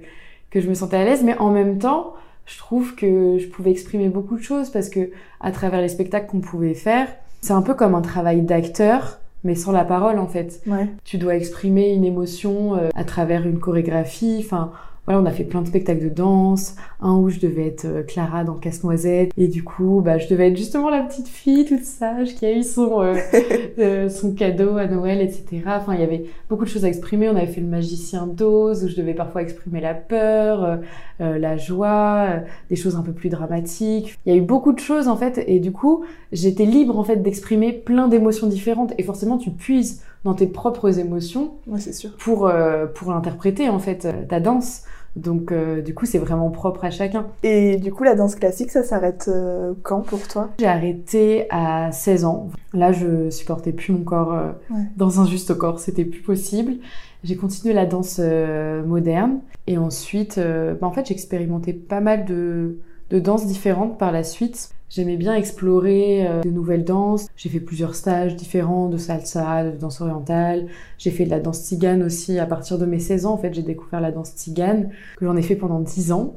que 0.53 0.61
je 0.61 0.69
me 0.69 0.75
sentais 0.75 0.97
à 0.97 1.03
l'aise, 1.03 1.23
mais 1.23 1.35
en 1.39 1.49
même 1.49 1.79
temps, 1.79 2.13
je 2.45 2.59
trouve 2.59 2.93
que 2.93 3.39
je 3.39 3.47
pouvais 3.47 3.71
exprimer 3.71 4.07
beaucoup 4.09 4.37
de 4.37 4.43
choses 4.43 4.69
parce 4.69 4.87
que 4.87 5.09
à 5.41 5.51
travers 5.51 5.81
les 5.81 5.89
spectacles 5.89 6.27
qu'on 6.27 6.41
pouvait 6.41 6.75
faire, 6.75 7.07
c'est 7.41 7.53
un 7.53 7.63
peu 7.63 7.73
comme 7.73 7.95
un 7.95 8.01
travail 8.01 8.43
d'acteur, 8.43 9.19
mais 9.43 9.55
sans 9.55 9.71
la 9.71 9.83
parole 9.83 10.19
en 10.19 10.27
fait. 10.27 10.61
Ouais. 10.67 10.87
Tu 11.05 11.17
dois 11.17 11.35
exprimer 11.35 11.91
une 11.93 12.05
émotion 12.05 12.75
euh, 12.75 12.89
à 12.93 13.03
travers 13.03 13.47
une 13.47 13.59
chorégraphie, 13.59 14.43
enfin, 14.45 14.71
voilà, 15.05 15.19
on 15.21 15.25
a 15.25 15.31
fait 15.31 15.43
plein 15.43 15.61
de 15.61 15.67
spectacles 15.67 16.03
de 16.03 16.09
danse, 16.09 16.75
un 17.01 17.15
où 17.17 17.29
je 17.29 17.39
devais 17.39 17.67
être 17.67 17.85
euh, 17.85 18.03
Clara 18.03 18.43
dans 18.43 18.53
Casse-Noisette, 18.53 19.31
et 19.37 19.47
du 19.47 19.63
coup, 19.63 20.01
bah, 20.03 20.17
je 20.17 20.27
devais 20.27 20.47
être 20.47 20.57
justement 20.57 20.89
la 20.89 21.01
petite 21.01 21.27
fille 21.27 21.65
toute 21.65 21.83
sage 21.83 22.35
qui 22.35 22.45
a 22.45 22.55
eu 22.55 22.63
son, 22.63 23.01
euh, 23.01 23.15
euh, 23.79 24.09
son 24.09 24.33
cadeau 24.33 24.77
à 24.77 24.87
Noël, 24.87 25.19
etc. 25.21 25.61
Enfin, 25.67 25.93
il 25.95 25.99
y 25.99 26.03
avait 26.03 26.25
beaucoup 26.49 26.63
de 26.63 26.69
choses 26.69 26.85
à 26.85 26.87
exprimer. 26.87 27.27
On 27.29 27.35
avait 27.35 27.47
fait 27.47 27.61
le 27.61 27.67
magicien 27.67 28.27
d'Oz, 28.27 28.85
où 28.85 28.87
je 28.87 28.95
devais 28.95 29.13
parfois 29.13 29.41
exprimer 29.41 29.81
la 29.81 29.93
peur, 29.93 30.63
euh, 30.63 30.77
euh, 31.21 31.37
la 31.37 31.57
joie, 31.57 32.27
euh, 32.29 32.39
des 32.69 32.75
choses 32.75 32.95
un 32.95 33.01
peu 33.01 33.11
plus 33.11 33.29
dramatiques. 33.29 34.17
Il 34.25 34.33
y 34.33 34.35
a 34.35 34.39
eu 34.39 34.41
beaucoup 34.45 34.71
de 34.71 34.79
choses, 34.79 35.07
en 35.07 35.17
fait, 35.17 35.43
et 35.47 35.59
du 35.59 35.71
coup, 35.71 36.05
j'étais 36.31 36.65
libre, 36.65 36.97
en 36.97 37.03
fait, 37.03 37.17
d'exprimer 37.17 37.73
plein 37.73 38.07
d'émotions 38.07 38.47
différentes, 38.47 38.93
et 38.97 39.03
forcément, 39.03 39.37
tu 39.37 39.51
puises 39.51 40.01
dans 40.23 40.33
tes 40.33 40.47
propres 40.47 40.99
émotions 40.99 41.55
Ouais, 41.67 41.81
c'est 41.81 41.91
sûr. 41.93 42.11
pour, 42.17 42.47
euh, 42.47 42.85
pour 42.85 43.11
interpréter, 43.11 43.67
en 43.67 43.79
fait, 43.79 44.07
ta 44.29 44.39
danse. 44.39 44.83
Donc, 45.15 45.51
euh, 45.51 45.81
du 45.81 45.93
coup, 45.93 46.05
c'est 46.05 46.17
vraiment 46.17 46.49
propre 46.49 46.85
à 46.85 46.89
chacun. 46.89 47.27
Et 47.43 47.77
du 47.77 47.91
coup, 47.93 48.03
la 48.03 48.15
danse 48.15 48.35
classique, 48.35 48.71
ça 48.71 48.83
s'arrête 48.83 49.25
euh, 49.27 49.73
quand 49.83 50.01
pour 50.01 50.27
toi? 50.27 50.49
J'ai 50.59 50.65
arrêté 50.67 51.45
à 51.51 51.91
16 51.91 52.25
ans. 52.25 52.49
Là, 52.73 52.91
je 52.91 53.29
supportais 53.29 53.71
plus 53.73 53.93
mon 53.93 54.03
corps 54.03 54.33
euh, 54.33 54.51
Ouais. 54.71 54.81
dans 54.97 55.21
un 55.21 55.25
juste 55.27 55.53
corps, 55.55 55.79
c'était 55.79 56.05
plus 56.05 56.21
possible. 56.21 56.73
J'ai 57.23 57.35
continué 57.37 57.73
la 57.73 57.85
danse 57.85 58.17
euh, 58.19 58.83
moderne 58.83 59.39
et 59.67 59.77
ensuite, 59.77 60.39
bah, 60.39 60.87
en 60.87 60.91
fait, 60.91 61.05
j'ai 61.05 61.13
expérimenté 61.13 61.73
pas 61.73 62.01
mal 62.01 62.25
de, 62.25 62.79
de 63.13 63.19
danses 63.19 63.45
différentes 63.45 63.97
par 63.99 64.11
la 64.11 64.23
suite. 64.23 64.71
J'aimais 64.89 65.17
bien 65.17 65.35
explorer 65.35 66.27
euh, 66.27 66.41
de 66.41 66.49
nouvelles 66.49 66.83
danses. 66.83 67.27
J'ai 67.35 67.49
fait 67.49 67.59
plusieurs 67.59 67.93
stages 67.95 68.35
différents 68.35 68.89
de 68.89 68.97
salsa, 68.97 69.63
de 69.65 69.77
danse 69.77 70.01
orientale. 70.01 70.65
J'ai 70.97 71.11
fait 71.11 71.25
de 71.25 71.29
la 71.29 71.39
danse 71.39 71.59
tzigane 71.63 72.01
aussi 72.03 72.39
à 72.39 72.45
partir 72.47 72.77
de 72.79 72.85
mes 72.87 72.99
16 72.99 73.25
ans. 73.27 73.33
En 73.33 73.37
fait, 73.37 73.53
j'ai 73.53 73.61
découvert 73.61 74.01
la 74.01 74.11
danse 74.11 74.31
tzigane 74.31 74.89
que 75.17 75.25
j'en 75.25 75.35
ai 75.35 75.43
fait 75.43 75.55
pendant 75.55 75.79
10 75.79 76.11
ans. 76.11 76.35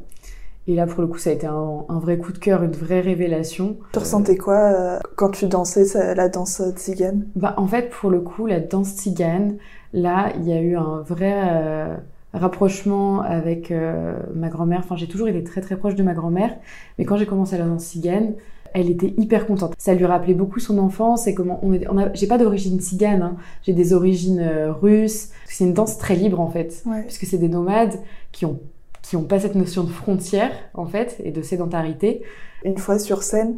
Et 0.68 0.74
là, 0.74 0.86
pour 0.86 1.00
le 1.00 1.06
coup, 1.06 1.16
ça 1.18 1.30
a 1.30 1.32
été 1.32 1.46
un, 1.46 1.84
un 1.88 1.98
vrai 1.98 2.18
coup 2.18 2.32
de 2.32 2.38
cœur, 2.38 2.62
une 2.62 2.72
vraie 2.72 3.00
révélation. 3.00 3.76
Tu 3.92 3.98
ressentais 4.00 4.36
quoi 4.36 4.56
euh, 4.58 4.98
quand 5.16 5.30
tu 5.30 5.46
dansais 5.46 5.84
ça- 5.84 6.14
la 6.14 6.28
danse 6.28 6.60
euh, 6.60 6.72
tzigane? 6.72 7.26
Bah, 7.36 7.54
en 7.56 7.66
fait, 7.66 7.88
pour 7.88 8.10
le 8.10 8.20
coup, 8.20 8.46
la 8.46 8.60
danse 8.60 8.90
tzigane, 8.96 9.56
là, 9.92 10.30
il 10.36 10.44
y 10.48 10.52
a 10.52 10.60
eu 10.60 10.76
un 10.76 11.02
vrai 11.02 11.34
euh, 11.52 11.96
rapprochement 12.36 13.22
avec 13.22 13.70
euh, 13.70 14.16
ma 14.34 14.48
grand-mère. 14.48 14.80
Enfin, 14.80 14.96
j'ai 14.96 15.08
toujours 15.08 15.28
été 15.28 15.42
très 15.42 15.60
très 15.60 15.76
proche 15.76 15.94
de 15.94 16.02
ma 16.02 16.14
grand-mère, 16.14 16.54
mais 16.98 17.04
quand 17.04 17.16
j'ai 17.16 17.26
commencé 17.26 17.58
la 17.58 17.64
danse 17.64 17.84
tzigane, 17.84 18.34
elle 18.74 18.90
était 18.90 19.14
hyper 19.16 19.46
contente. 19.46 19.74
Ça 19.78 19.94
lui 19.94 20.04
rappelait 20.04 20.34
beaucoup 20.34 20.60
son 20.60 20.78
enfance 20.78 21.26
et 21.26 21.34
comment 21.34 21.58
on. 21.62 21.72
On 21.90 22.10
j'ai 22.14 22.26
pas 22.26 22.38
d'origine 22.38 22.78
tzigane, 22.78 23.22
hein. 23.22 23.36
j'ai 23.62 23.72
des 23.72 23.92
origines 23.92 24.40
euh, 24.40 24.72
russes. 24.72 25.30
C'est 25.46 25.64
une 25.64 25.72
danse 25.72 25.98
très 25.98 26.14
libre 26.14 26.40
en 26.40 26.50
fait, 26.50 26.82
Ouais. 26.86 27.02
puisque 27.02 27.24
c'est 27.24 27.38
des 27.38 27.48
nomades 27.48 27.94
qui 28.32 28.44
ont 28.44 28.60
qui 29.02 29.16
ont 29.16 29.22
pas 29.22 29.38
cette 29.38 29.54
notion 29.54 29.84
de 29.84 29.90
frontière 29.90 30.50
en 30.74 30.86
fait 30.86 31.20
et 31.24 31.30
de 31.30 31.40
sédentarité. 31.42 32.22
Une 32.64 32.76
fois 32.76 32.98
sur 32.98 33.22
scène, 33.22 33.56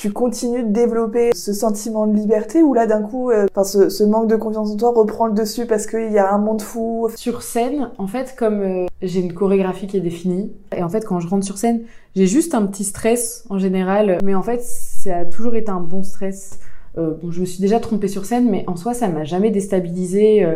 tu 0.00 0.10
continues 0.10 0.62
de 0.62 0.72
développer 0.72 1.32
ce 1.34 1.52
sentiment 1.52 2.06
de 2.06 2.16
liberté 2.16 2.62
ou 2.62 2.72
là 2.72 2.86
d'un 2.86 3.02
coup, 3.02 3.30
euh, 3.30 3.46
enfin 3.54 3.64
ce, 3.64 4.02
manque 4.04 4.30
de 4.30 4.36
confiance 4.36 4.70
en 4.70 4.76
toi 4.78 4.94
reprend 4.96 5.26
le 5.26 5.34
dessus 5.34 5.66
parce 5.66 5.86
qu'il 5.86 6.10
y 6.10 6.16
a 6.16 6.32
un 6.32 6.38
monde 6.38 6.62
fou? 6.62 7.10
Sur 7.16 7.42
scène, 7.42 7.90
en 7.98 8.06
fait, 8.06 8.34
comme 8.34 8.62
euh, 8.62 8.86
j'ai 9.02 9.20
une 9.20 9.34
chorégraphie 9.34 9.86
qui 9.86 9.98
est 9.98 10.00
définie, 10.00 10.54
et 10.74 10.82
en 10.82 10.88
fait, 10.88 11.04
quand 11.04 11.20
je 11.20 11.28
rentre 11.28 11.44
sur 11.44 11.58
scène, 11.58 11.82
j'ai 12.16 12.26
juste 12.26 12.54
un 12.54 12.64
petit 12.64 12.84
stress 12.84 13.44
en 13.50 13.58
général, 13.58 14.16
mais 14.24 14.34
en 14.34 14.42
fait, 14.42 14.62
ça 14.62 15.18
a 15.18 15.24
toujours 15.26 15.54
été 15.54 15.70
un 15.70 15.80
bon 15.80 16.02
stress. 16.02 16.60
Euh, 16.96 17.12
bon, 17.22 17.30
je 17.30 17.42
me 17.42 17.44
suis 17.44 17.60
déjà 17.60 17.78
trompée 17.78 18.08
sur 18.08 18.24
scène, 18.24 18.48
mais 18.48 18.64
en 18.68 18.76
soi, 18.76 18.94
ça 18.94 19.06
m'a 19.08 19.24
jamais 19.24 19.50
déstabilisée, 19.50 20.46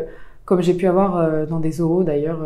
comme 0.47 0.63
j'ai 0.63 0.73
pu 0.73 0.87
avoir 0.87 1.47
dans 1.47 1.61
des 1.61 1.83
oraux 1.83 2.03
d'ailleurs. 2.03 2.41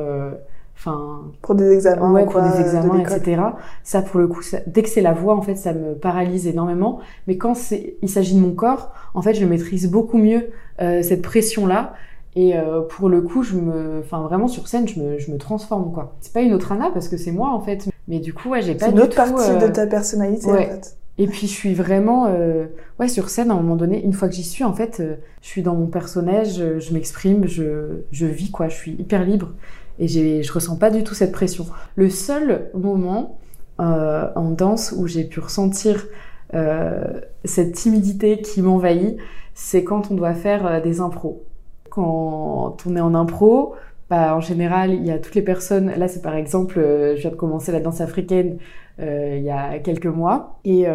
Euh, 0.86 0.90
Enfin, 0.90 1.22
Pour 1.42 1.54
des 1.56 1.72
examens, 1.72 2.12
ouais, 2.12 2.22
ou 2.22 2.30
pour 2.30 2.40
des 2.40 2.50
de 2.50 2.60
examens, 2.60 2.98
etc. 3.00 3.42
Ça, 3.82 4.00
pour 4.02 4.20
le 4.20 4.28
coup, 4.28 4.42
ça- 4.42 4.60
dès 4.66 4.82
que 4.82 4.88
c'est 4.88 5.00
la 5.00 5.12
voix, 5.12 5.34
en 5.36 5.42
fait, 5.42 5.56
ça 5.56 5.72
me 5.72 5.94
paralyse 5.94 6.46
énormément. 6.46 7.00
Mais 7.26 7.36
quand 7.36 7.54
c'est, 7.54 7.96
il 8.02 8.08
s'agit 8.08 8.34
de 8.36 8.40
mon 8.40 8.52
corps, 8.52 8.92
en 9.14 9.22
fait, 9.22 9.34
je 9.34 9.44
maîtrise 9.44 9.90
beaucoup 9.90 10.18
mieux 10.18 10.50
euh, 10.80 11.02
cette 11.02 11.22
pression-là. 11.22 11.94
Et 12.36 12.56
euh, 12.56 12.82
pour 12.82 13.08
le 13.08 13.22
coup, 13.22 13.42
je 13.42 13.56
me, 13.56 13.98
enfin, 14.04 14.20
vraiment 14.22 14.46
sur 14.46 14.68
scène, 14.68 14.86
je 14.86 15.00
me, 15.00 15.18
je 15.18 15.32
me 15.32 15.38
transforme, 15.38 15.92
quoi. 15.92 16.14
C'est 16.20 16.32
pas 16.32 16.42
une 16.42 16.54
autre 16.54 16.70
Anna 16.70 16.90
parce 16.92 17.08
que 17.08 17.16
c'est 17.16 17.32
moi, 17.32 17.48
en 17.50 17.60
fait. 17.60 17.88
Mais 18.06 18.20
du 18.20 18.32
coup, 18.32 18.50
ouais, 18.50 18.62
j'ai 18.62 18.74
pas 18.74 18.84
C'est 18.86 18.90
une 18.92 18.96
du 18.98 19.02
autre 19.02 19.10
tout, 19.24 19.32
partie 19.32 19.50
euh, 19.50 19.66
de 19.66 19.72
ta 19.72 19.86
personnalité 19.88 20.46
ouais. 20.46 20.66
en 20.66 20.70
fait. 20.74 20.96
et 21.18 21.26
puis 21.26 21.46
je 21.48 21.52
suis 21.52 21.74
vraiment, 21.74 22.26
euh, 22.28 22.66
ouais, 23.00 23.08
sur 23.08 23.28
scène 23.28 23.50
à 23.50 23.54
un 23.54 23.56
moment 23.56 23.74
donné, 23.76 24.04
une 24.04 24.12
fois 24.12 24.28
que 24.28 24.34
j'y 24.34 24.44
suis, 24.44 24.62
en 24.62 24.72
fait, 24.72 25.00
euh, 25.00 25.16
je 25.42 25.48
suis 25.48 25.62
dans 25.62 25.74
mon 25.74 25.86
personnage, 25.86 26.58
je, 26.58 26.78
je 26.78 26.92
m'exprime, 26.94 27.46
je, 27.48 28.02
je 28.12 28.26
vis 28.26 28.50
quoi, 28.52 28.68
je 28.68 28.76
suis 28.76 28.92
hyper 28.92 29.24
libre 29.24 29.48
et 29.98 30.42
je 30.42 30.52
ressens 30.52 30.76
pas 30.76 30.90
du 30.90 31.02
tout 31.02 31.14
cette 31.14 31.32
pression. 31.32 31.66
Le 31.96 32.08
seul 32.10 32.70
moment 32.74 33.38
euh, 33.80 34.28
en 34.34 34.50
danse 34.50 34.92
où 34.96 35.06
j'ai 35.06 35.22
pu 35.22 35.38
ressentir 35.38 36.06
euh, 36.54 37.20
cette 37.44 37.72
timidité 37.72 38.40
qui 38.40 38.60
m'envahit, 38.60 39.18
c'est 39.54 39.84
quand 39.84 40.10
on 40.10 40.14
doit 40.14 40.34
faire 40.34 40.66
euh, 40.66 40.80
des 40.80 41.00
impros. 41.00 41.44
Quand 41.88 42.76
on 42.86 42.96
est 42.96 43.00
en 43.00 43.14
impro, 43.14 43.76
bah, 44.10 44.34
en 44.34 44.40
général, 44.40 44.94
il 44.94 45.06
y 45.06 45.12
a 45.12 45.18
toutes 45.18 45.36
les 45.36 45.42
personnes. 45.42 45.92
Là, 45.96 46.08
c'est 46.08 46.22
par 46.22 46.34
exemple, 46.34 46.74
je 46.80 47.20
viens 47.20 47.30
de 47.30 47.36
commencer 47.36 47.70
la 47.70 47.80
danse 47.80 48.00
africaine 48.00 48.58
il 49.00 49.42
y 49.42 49.50
a 49.50 49.78
quelques 49.78 50.06
mois. 50.06 50.60
Et, 50.64 50.86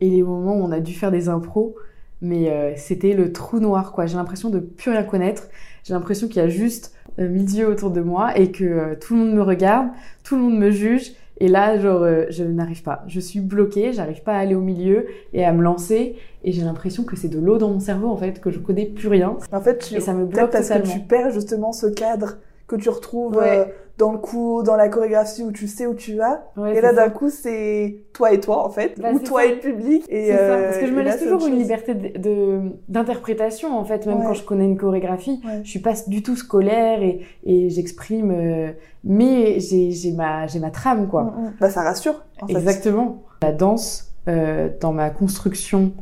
les 0.00 0.22
moments 0.22 0.54
où 0.56 0.62
on 0.62 0.72
a 0.72 0.80
dû 0.80 0.94
faire 0.94 1.10
des 1.10 1.28
impros, 1.28 1.74
mais 2.20 2.74
c'était 2.76 3.12
le 3.12 3.32
trou 3.32 3.60
noir, 3.60 3.92
quoi. 3.92 4.06
J'ai 4.06 4.16
l'impression 4.16 4.50
de 4.50 4.60
plus 4.60 4.90
rien 4.90 5.02
connaître. 5.02 5.48
J'ai 5.84 5.94
l'impression 5.94 6.28
qu'il 6.28 6.36
y 6.36 6.44
a 6.44 6.48
juste 6.48 6.94
euh, 7.18 7.26
yeux 7.26 7.68
autour 7.68 7.90
de 7.90 8.00
moi 8.00 8.36
et 8.38 8.50
que 8.50 8.64
euh, 8.64 8.94
tout 8.98 9.14
le 9.14 9.20
monde 9.20 9.34
me 9.34 9.42
regarde, 9.42 9.88
tout 10.24 10.36
le 10.36 10.42
monde 10.42 10.58
me 10.58 10.70
juge 10.70 11.12
Et 11.38 11.48
là, 11.48 11.78
genre, 11.78 12.02
euh, 12.02 12.26
je 12.30 12.44
n'arrive 12.44 12.82
pas. 12.82 13.02
Je 13.06 13.18
suis 13.18 13.40
bloquée, 13.40 13.92
j'arrive 13.92 14.22
pas 14.22 14.34
à 14.34 14.38
aller 14.38 14.54
au 14.54 14.60
milieu 14.60 15.06
et 15.32 15.44
à 15.44 15.52
me 15.52 15.62
lancer. 15.62 16.16
Et 16.44 16.52
j'ai 16.52 16.62
l'impression 16.62 17.02
que 17.02 17.16
c'est 17.16 17.28
de 17.28 17.38
l'eau 17.38 17.58
dans 17.58 17.70
mon 17.70 17.80
cerveau, 17.80 18.08
en 18.08 18.16
fait, 18.16 18.40
que 18.40 18.50
je 18.50 18.58
connais 18.58 18.86
plus 18.86 19.08
rien. 19.08 19.36
En 19.50 19.60
fait, 19.60 19.78
tu... 19.78 19.94
Et 19.94 20.00
ça 20.00 20.12
me 20.12 20.26
bloque 20.26 20.50
parce 20.50 20.68
que 20.68 20.74
totalement. 20.74 20.94
tu 20.94 21.00
perds 21.00 21.30
justement 21.30 21.72
ce 21.72 21.86
cadre 21.86 22.36
que 22.70 22.76
tu 22.76 22.88
retrouves 22.88 23.36
Ouais. 23.36 23.58
euh, 23.58 23.64
dans 23.98 24.12
le 24.12 24.18
cours, 24.18 24.62
dans 24.62 24.76
la 24.76 24.88
chorégraphie 24.88 25.42
où 25.42 25.52
tu 25.52 25.66
sais 25.68 25.86
où 25.86 25.92
tu 25.94 26.14
vas. 26.16 26.44
Ouais, 26.56 26.74
et 26.74 26.80
là, 26.80 26.94
d'un 26.94 27.10
coup, 27.10 27.28
c'est 27.28 27.96
toi 28.14 28.32
et 28.32 28.40
toi, 28.40 28.64
en 28.64 28.70
fait. 28.70 28.98
Bah, 28.98 29.10
ou 29.12 29.18
toi 29.18 29.42
ça. 29.42 29.46
et 29.48 29.54
le 29.56 29.60
public. 29.60 30.04
Et, 30.08 30.26
C'est 30.28 30.36
ça, 30.36 30.42
euh, 30.42 30.64
parce 30.64 30.78
que 30.78 30.86
je 30.86 30.92
me 30.92 31.02
là, 31.02 31.10
laisse 31.10 31.20
toujours 31.22 31.46
une 31.46 31.58
liberté 31.58 31.94
de- 31.94 32.18
de 32.18 32.60
d'interprétation 32.88 33.76
en 33.78 33.84
fait, 33.84 34.06
même 34.06 34.20
Ouais. 34.20 34.24
quand 34.26 34.32
je 34.34 34.44
connais 34.44 34.64
une 34.64 34.78
chorégraphie. 34.78 35.42
Je 35.64 35.68
suis 35.68 35.80
pas 35.80 35.92
du 36.06 36.22
tout 36.22 36.34
scolaire 36.36 37.02
et, 37.02 37.20
et 37.44 37.68
j'exprime, 37.68 38.30
euh, 38.30 38.70
mais 39.04 39.58
j'ai 39.60 40.12
ma 40.12 40.46
ma 40.60 40.70
trame 40.70 41.06
quoi. 41.08 41.24
Mm, 41.24 41.26
mm. 41.26 41.52
Bah, 41.60 41.68
ça 41.70 41.82
rassure, 41.82 42.22
en 42.40 42.46
fait. 42.46 42.54
Exactement. 42.54 43.22
La 43.42 43.52
danse 43.52 44.12
euh, 44.28 44.68
dans 44.80 44.92
ma 44.92 45.10
construction 45.10 45.92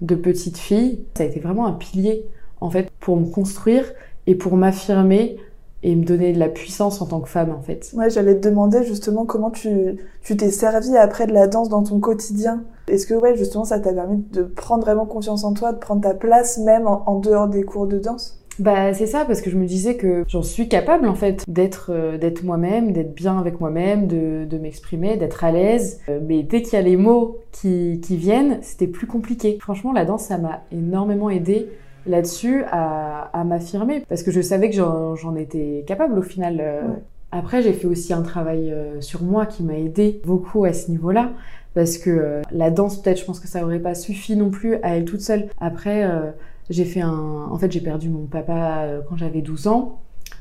de 0.00 0.14
petite 0.14 0.58
fille, 0.58 1.04
ça 1.16 1.24
a 1.24 1.26
été 1.26 1.40
vraiment 1.40 1.66
un 1.66 1.72
pilier 1.72 2.24
en 2.60 2.70
fait 2.70 2.88
pour 3.00 3.16
me 3.16 3.26
construire 3.26 3.84
et 4.28 4.34
pour 4.36 4.56
m'affirmer 4.56 5.36
et 5.82 5.96
me 5.96 6.04
donner 6.04 6.32
de 6.32 6.38
la 6.38 6.48
puissance 6.48 7.02
en 7.02 7.06
tant 7.06 7.20
que 7.20 7.28
femme 7.28 7.50
en 7.50 7.60
fait. 7.60 7.90
Ouais, 7.94 8.10
j'allais 8.10 8.38
te 8.38 8.48
demander 8.48 8.84
justement 8.84 9.24
comment 9.24 9.50
tu 9.50 9.96
tu 10.22 10.36
t'es 10.36 10.50
servi 10.50 10.96
après 10.96 11.26
de 11.26 11.32
la 11.32 11.46
danse 11.48 11.68
dans 11.68 11.82
ton 11.82 11.98
quotidien. 11.98 12.62
Est-ce 12.88 13.06
que 13.06 13.14
ouais, 13.14 13.36
justement, 13.36 13.64
ça 13.64 13.80
t'a 13.80 13.92
permis 13.92 14.24
de 14.32 14.42
prendre 14.42 14.84
vraiment 14.84 15.06
confiance 15.06 15.44
en 15.44 15.54
toi, 15.54 15.72
de 15.72 15.78
prendre 15.78 16.02
ta 16.02 16.14
place 16.14 16.58
même 16.58 16.86
en, 16.86 17.02
en 17.08 17.18
dehors 17.18 17.48
des 17.48 17.62
cours 17.62 17.86
de 17.86 17.98
danse? 17.98 18.38
Bah 18.58 18.92
c'est 18.92 19.06
ça 19.06 19.24
parce 19.24 19.40
que 19.40 19.48
je 19.48 19.56
me 19.56 19.64
disais 19.64 19.96
que 19.96 20.24
j'en 20.28 20.42
suis 20.42 20.68
capable 20.68 21.08
en 21.08 21.14
fait 21.14 21.42
d'être 21.48 21.90
euh, 21.90 22.18
d'être 22.18 22.44
moi-même, 22.44 22.92
d'être 22.92 23.14
bien 23.14 23.38
avec 23.38 23.60
moi-même, 23.60 24.06
de, 24.06 24.44
de 24.44 24.58
m'exprimer, 24.58 25.16
d'être 25.16 25.42
à 25.42 25.52
l'aise. 25.52 26.00
Euh, 26.10 26.20
mais 26.22 26.42
dès 26.42 26.60
qu'il 26.60 26.74
y 26.74 26.76
a 26.76 26.82
les 26.82 26.98
mots 26.98 27.38
qui, 27.50 28.00
qui 28.04 28.18
viennent, 28.18 28.58
c'était 28.60 28.86
plus 28.86 29.06
compliqué. 29.06 29.56
Franchement, 29.58 29.92
la 29.92 30.04
danse 30.04 30.24
ça 30.24 30.36
m'a 30.36 30.60
énormément 30.70 31.30
aidé 31.30 31.70
là-dessus 32.06 32.64
à, 32.70 33.30
à 33.32 33.44
m'affirmer 33.44 34.04
parce 34.08 34.22
que 34.22 34.30
je 34.30 34.40
savais 34.40 34.70
que 34.70 34.76
j'en 34.76 35.36
étais 35.36 35.84
capable 35.86 36.18
au 36.18 36.22
final. 36.22 36.58
euh. 36.60 36.82
Ouais. 36.82 36.94
Après, 37.34 37.62
j'ai 37.62 37.72
fait 37.72 37.86
aussi 37.86 38.12
un 38.12 38.20
travail 38.22 38.70
euh, 38.70 39.00
sur 39.00 39.22
moi 39.22 39.46
qui 39.46 39.62
m'a 39.62 39.78
aidé 39.78 40.20
beaucoup 40.26 40.64
à 40.64 40.72
ce 40.72 40.90
niveau-là. 40.90 41.30
Parce 41.74 41.96
que 41.96 42.10
euh, 42.10 42.42
la 42.52 42.70
danse, 42.70 43.00
peut-être, 43.00 43.18
je 43.18 43.24
pense 43.24 43.40
que 43.40 43.48
ça 43.48 43.64
aurait 43.64 43.78
pas 43.78 43.94
suffi 43.94 44.36
non 44.36 44.50
plus 44.50 44.74
à 44.82 44.96
elle 44.96 45.06
toute 45.06 45.22
seule. 45.22 45.48
Après, 45.58 46.06
j'ai 46.68 46.84
fait 46.84 47.00
un. 47.00 47.48
En 47.50 47.56
fait, 47.56 47.72
j'ai 47.72 47.80
perdu 47.80 48.10
mon 48.10 48.26
papa 48.26 48.86
quand 49.08 49.16
j'avais 49.16 49.40
12 49.40 49.66
ans. 49.68 50.00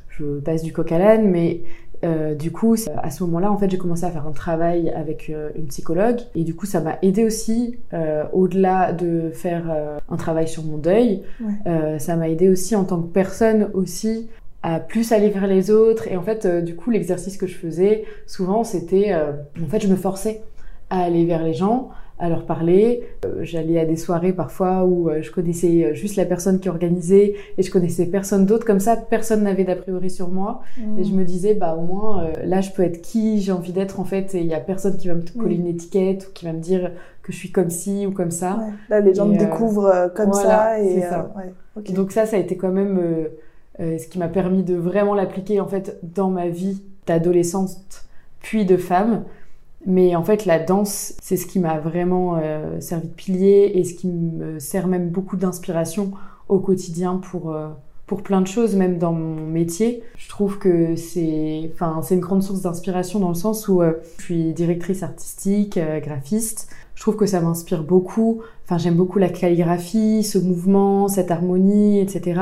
Je 0.10 0.40
passe 0.42 0.64
du 0.64 0.74
coq 0.74 0.92
à 0.92 0.98
l'âne, 1.00 1.30
mais 1.30 1.62
euh, 2.04 2.34
du 2.36 2.52
coup, 2.52 2.76
à 3.02 3.10
ce 3.12 3.24
moment-là, 3.24 3.52
en 3.52 3.58
fait, 3.58 3.70
j'ai 3.70 3.78
commencé 3.78 4.04
à 4.06 4.12
faire 4.12 4.26
un 4.28 4.32
travail 4.32 4.90
avec 4.90 5.30
euh, 5.30 5.50
une 5.56 5.68
psychologue. 5.68 6.20
Et 6.36 6.44
du 6.44 6.56
coup, 6.56 6.66
ça 6.66 6.82
m'a 6.82 6.98
aidé 7.02 7.24
aussi, 7.24 7.78
euh, 7.94 8.24
au-delà 8.34 8.92
de 8.94 9.30
faire 9.34 9.64
un 10.10 10.16
travail 10.18 10.48
sur 10.48 10.64
mon 10.64 10.78
deuil, 10.78 11.22
Ouais. 11.40 12.00
ça 12.00 12.16
m'a 12.16 12.30
aidé 12.30 12.50
aussi 12.50 12.76
en 12.76 12.84
tant 12.84 13.02
que 13.02 13.08
personne 13.08 13.70
aussi 13.74 14.30
à 14.64 14.80
plus 14.80 15.12
aller 15.12 15.30
vers 15.30 15.48
les 15.48 15.72
autres. 15.72 16.08
Et 16.08 16.18
en 16.18 16.22
fait, 16.22 16.46
du 16.64 16.76
coup, 16.76 16.92
l'exercice 16.92 17.38
que 17.38 17.48
je 17.48 17.56
faisais, 17.56 18.06
souvent, 18.28 18.64
c'était... 18.64 19.14
en 19.14 19.68
fait, 19.68 19.80
je 19.80 19.88
me 19.88 19.96
forçais 19.96 20.42
à 20.90 21.04
aller 21.04 21.26
vers 21.26 21.44
les 21.44 21.54
gens, 21.54 21.90
à 22.22 22.30
leur 22.30 22.46
parler. 22.46 23.02
Euh, 23.26 23.40
J'allais 23.42 23.80
à 23.80 23.86
des 23.86 23.98
soirées 23.98 24.32
parfois 24.32 24.86
où 24.86 25.10
euh, 25.10 25.22
je 25.22 25.32
connaissais 25.32 25.86
euh, 25.86 25.94
juste 25.96 26.16
la 26.16 26.26
personne 26.26 26.60
qui 26.60 26.70
organisait 26.70 27.34
et 27.58 27.64
je 27.64 27.72
connaissais 27.72 28.06
personne 28.06 28.46
d'autre. 28.46 28.66
Comme 28.66 28.80
ça, 28.80 28.96
personne 28.96 29.42
n'avait 29.44 29.64
d'a 29.64 29.76
priori 29.76 30.10
sur 30.12 30.30
moi. 30.30 30.62
Et 31.00 31.04
je 31.04 31.14
me 31.14 31.24
disais, 31.26 31.56
bah 31.56 31.76
au 31.78 31.82
moins, 31.82 32.24
euh, 32.24 32.32
là, 32.46 32.62
je 32.62 32.70
peux 32.72 32.84
être 32.84 33.02
qui 33.02 33.42
j'ai 33.42 33.52
envie 33.52 33.74
d'être 33.74 34.00
en 34.00 34.06
fait. 34.06 34.36
Et 34.36 34.40
il 34.42 34.46
y 34.46 34.54
a 34.54 34.60
personne 34.60 34.96
qui 34.98 35.08
va 35.08 35.16
me 35.16 35.24
coller 35.38 35.56
une 35.56 35.66
étiquette 35.68 36.28
ou 36.30 36.32
qui 36.34 36.46
va 36.46 36.54
me 36.54 36.60
dire 36.60 36.92
que 37.24 37.32
je 37.32 37.38
suis 37.38 37.52
comme 37.52 37.72
ci 37.72 38.06
ou 38.06 38.12
comme 38.12 38.32
ça. 38.32 38.58
Ouais. 38.58 38.74
Là, 38.90 39.00
les 39.02 39.16
gens 39.16 39.30
Et, 39.32 39.36
euh, 39.36 39.40
découvrent 39.40 40.12
comme 40.16 40.30
voilà, 40.30 40.50
ça 40.50 40.80
et 40.80 41.02
ça. 41.02 41.34
ouais. 41.36 41.84
Donc 41.94 42.12
ça, 42.12 42.26
ça 42.28 42.38
a 42.38 42.40
été 42.40 42.56
quand 42.56 42.72
même 42.72 43.00
ce 43.80 44.06
qui 44.08 44.20
m'a 44.20 44.28
permis 44.28 44.62
de 44.64 44.76
vraiment 44.76 45.16
l'appliquer 45.16 45.60
en 45.60 45.68
fait 45.68 45.98
dans 46.04 46.30
ma 46.30 46.50
vie 46.50 46.84
d'adolescente 47.08 48.06
puis 48.42 48.66
de 48.66 48.78
femme. 48.78 49.24
Mais 49.86 50.16
en 50.16 50.24
fait, 50.24 50.46
la 50.46 50.60
danse, 50.60 51.14
c'est 51.22 51.38
ce 51.38 51.48
qui 51.48 51.60
m'a 51.60 51.80
vraiment 51.80 52.38
euh, 52.38 52.80
servi 52.80 53.08
de 53.08 53.14
pilier 53.14 53.72
et 53.76 53.84
ce 53.84 53.94
qui 53.94 54.08
me 54.08 54.60
sert 54.60 54.88
même 54.88 55.10
beaucoup 55.10 55.38
d'inspiration 55.38 56.12
au 56.50 56.60
quotidien 56.60 57.18
pour 57.18 57.52
euh, 57.52 57.70
pour 58.06 58.24
plein 58.24 58.42
de 58.42 58.48
choses, 58.48 58.76
même 58.76 58.98
dans 58.98 59.14
mon 59.14 59.48
métier. 59.48 60.04
Je 60.18 60.28
trouve 60.28 60.60
que 60.60 60.98
c'est, 60.98 61.72
enfin, 61.74 62.02
une 62.12 62.20
grande 62.20 62.44
source 62.44 62.62
d'inspiration 62.62 63.20
dans 63.22 63.30
le 63.30 63.36
sens 63.36 63.70
où 63.70 63.82
euh, 63.82 63.94
je 64.18 64.24
suis 64.24 64.54
directrice 64.54 65.02
artistique, 65.02 65.80
graphiste. 66.04 66.70
Je 66.96 67.02
trouve 67.02 67.16
que 67.16 67.26
ça 67.26 67.42
m'inspire 67.42 67.84
beaucoup. 67.84 68.42
Enfin, 68.66 68.78
j'aime 68.78 68.96
beaucoup 68.96 69.20
la 69.20 69.30
calligraphie, 69.30 70.24
ce 70.24 70.38
mouvement, 70.38 71.08
cette 71.08 71.32
harmonie, 71.32 72.00
etc. 72.00 72.40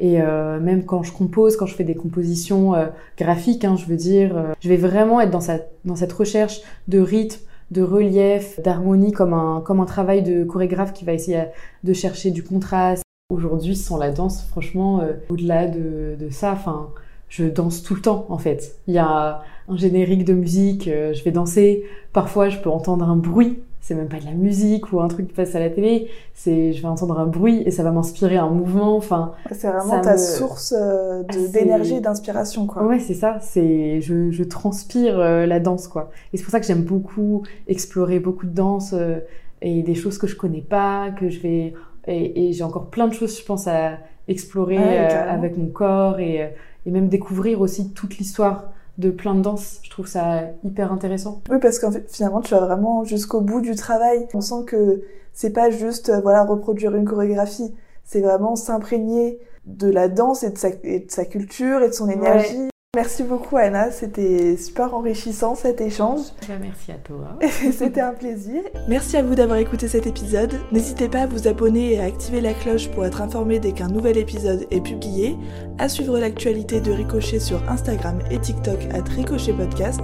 Et 0.00 0.22
euh, 0.22 0.58
même 0.58 0.84
quand 0.86 1.02
je 1.02 1.12
compose, 1.12 1.56
quand 1.56 1.66
je 1.66 1.74
fais 1.74 1.84
des 1.84 1.94
compositions 1.94 2.74
euh, 2.74 2.86
graphiques, 3.18 3.64
hein, 3.64 3.76
je 3.76 3.84
veux 3.84 3.96
dire, 3.96 4.36
euh, 4.36 4.52
je 4.60 4.68
vais 4.70 4.78
vraiment 4.78 5.20
être 5.20 5.30
dans, 5.30 5.40
cette 5.40 6.12
recherche 6.12 6.62
de 6.88 6.98
rythme, 6.98 7.40
de 7.70 7.82
relief, 7.82 8.58
d'harmonie, 8.62 9.12
comme 9.12 9.34
un, 9.34 9.84
travail 9.86 10.22
de 10.22 10.42
chorégraphe 10.44 10.94
qui 10.94 11.04
va 11.04 11.12
essayer 11.12 11.44
de 11.84 11.92
chercher 11.92 12.30
du 12.30 12.42
contraste. 12.42 13.02
Aujourd'hui, 13.30 13.76
sans 13.76 13.98
la 13.98 14.10
danse, 14.10 14.42
franchement, 14.48 15.02
au-delà 15.28 15.68
de, 15.68 16.16
de 16.18 16.30
ça, 16.30 16.50
enfin, 16.52 16.88
je 17.28 17.44
danse 17.44 17.84
tout 17.84 17.94
le 17.94 18.00
temps, 18.00 18.26
en 18.28 18.38
fait. 18.38 18.76
Il 18.88 18.94
y 18.94 18.98
a 18.98 19.42
un 19.68 19.76
générique 19.76 20.24
de 20.24 20.32
musique, 20.32 20.86
je 20.86 21.22
vais 21.22 21.30
danser. 21.30 21.84
Parfois, 22.12 22.48
je 22.48 22.58
peux 22.58 22.70
entendre 22.70 23.08
un 23.08 23.14
bruit. 23.14 23.60
C'est 23.82 23.94
même 23.94 24.08
pas 24.08 24.18
de 24.20 24.26
la 24.26 24.32
musique 24.32 24.92
ou 24.92 25.00
un 25.00 25.08
truc 25.08 25.28
qui 25.28 25.32
passe 25.34 25.54
à 25.54 25.58
la 25.58 25.70
télé. 25.70 26.08
C'est, 26.34 26.72
je 26.72 26.82
vais 26.82 26.88
entendre 26.88 27.18
un 27.18 27.26
bruit 27.26 27.62
et 27.64 27.70
ça 27.70 27.82
va 27.82 27.90
m'inspirer 27.90 28.36
un 28.36 28.48
mouvement. 28.50 28.96
Enfin, 28.96 29.32
C'est 29.52 29.68
vraiment 29.70 30.00
ta 30.02 30.12
me- 30.12 30.18
source 30.18 30.74
euh, 30.76 31.22
d'énergie 31.52 31.94
et 31.94 32.00
d'inspiration, 32.00 32.66
quoi. 32.66 32.84
Ouais, 32.84 32.98
c'est 33.00 33.14
ça. 33.14 33.38
C'est, 33.40 34.00
je, 34.00 34.30
je 34.30 34.44
transpire 34.44 35.18
euh, 35.18 35.46
la 35.46 35.60
danse, 35.60 35.88
quoi. 35.88 36.10
Et 36.32 36.36
c'est 36.36 36.42
pour 36.44 36.52
ça 36.52 36.60
que 36.60 36.66
j'aime 36.66 36.82
beaucoup 36.82 37.42
explorer 37.68 38.20
beaucoup 38.20 38.46
de 38.46 38.54
danse 38.54 38.92
euh, 38.92 39.18
et 39.62 39.82
des 39.82 39.94
choses 39.94 40.18
que 40.18 40.26
je 40.26 40.36
connais 40.36 40.60
pas, 40.62 41.10
que 41.10 41.28
je 41.30 41.40
vais 41.40 41.74
et, 42.06 42.48
et 42.48 42.52
j'ai 42.52 42.64
encore 42.64 42.86
plein 42.90 43.08
de 43.08 43.14
choses, 43.14 43.38
je 43.38 43.44
pense, 43.44 43.66
à 43.66 43.98
explorer 44.28 44.98
avec 44.98 45.56
mon 45.56 45.66
corps 45.66 46.18
et, 46.20 46.52
et 46.86 46.90
même 46.90 47.08
découvrir 47.08 47.60
aussi 47.60 47.92
toute 47.92 48.18
l'histoire 48.18 48.72
de 49.00 49.10
plein 49.10 49.34
de 49.34 49.40
danses. 49.40 49.80
Je 49.82 49.90
trouve 49.90 50.06
ça 50.06 50.42
hyper 50.62 50.92
intéressant. 50.92 51.42
Oui, 51.50 51.58
parce 51.60 51.78
qu'en 51.78 51.90
fait, 51.90 52.06
finalement, 52.08 52.40
tu 52.40 52.54
vas 52.54 52.60
vraiment 52.60 53.04
jusqu'au 53.04 53.40
bout 53.40 53.60
du 53.60 53.74
travail. 53.74 54.28
On 54.34 54.40
sent 54.40 54.64
que 54.66 55.02
c'est 55.32 55.52
pas 55.52 55.70
juste, 55.70 56.10
euh, 56.10 56.20
voilà, 56.20 56.44
reproduire 56.44 56.94
une 56.94 57.04
chorégraphie. 57.04 57.74
C'est 58.04 58.20
vraiment 58.20 58.56
s'imprégner 58.56 59.38
de 59.66 59.88
la 59.90 60.08
danse 60.08 60.42
et 60.42 60.50
de, 60.50 60.58
sa, 60.58 60.68
et 60.84 61.00
de 61.00 61.10
sa 61.10 61.24
culture 61.24 61.82
et 61.82 61.88
de 61.88 61.94
son 61.94 62.08
énergie. 62.08 62.69
Merci 62.96 63.22
beaucoup, 63.22 63.56
Anna. 63.56 63.92
C'était 63.92 64.56
super 64.56 64.94
enrichissant 64.94 65.54
cet 65.54 65.80
échange. 65.80 66.22
merci 66.48 66.90
à 66.90 66.96
toi. 66.96 67.38
C'était 67.72 68.00
un 68.00 68.12
plaisir. 68.12 68.62
Merci 68.88 69.16
à 69.16 69.22
vous 69.22 69.36
d'avoir 69.36 69.60
écouté 69.60 69.86
cet 69.86 70.08
épisode. 70.08 70.58
N'hésitez 70.72 71.08
pas 71.08 71.20
à 71.20 71.26
vous 71.28 71.46
abonner 71.46 71.92
et 71.92 72.00
à 72.00 72.06
activer 72.06 72.40
la 72.40 72.52
cloche 72.52 72.88
pour 72.90 73.04
être 73.04 73.22
informé 73.22 73.60
dès 73.60 73.70
qu'un 73.70 73.86
nouvel 73.86 74.18
épisode 74.18 74.66
est 74.72 74.80
publié, 74.80 75.36
à 75.78 75.88
suivre 75.88 76.18
l'actualité 76.18 76.80
de 76.80 76.90
Ricochet 76.90 77.38
sur 77.38 77.62
Instagram 77.70 78.18
et 78.28 78.40
TikTok 78.40 78.80
à 78.92 79.08
Ricochet 79.08 79.52
Podcast, 79.52 80.00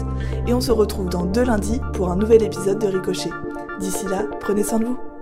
et 0.46 0.54
on 0.54 0.60
se 0.60 0.70
retrouve 0.70 1.08
dans 1.08 1.24
deux 1.24 1.44
lundis 1.44 1.80
pour 1.92 2.12
un 2.12 2.16
nouvel 2.16 2.44
épisode 2.44 2.78
de 2.78 2.86
Ricochet. 2.86 3.30
D'ici 3.80 4.06
là, 4.06 4.26
prenez 4.38 4.62
soin 4.62 4.78
de 4.78 4.84
vous. 4.84 5.15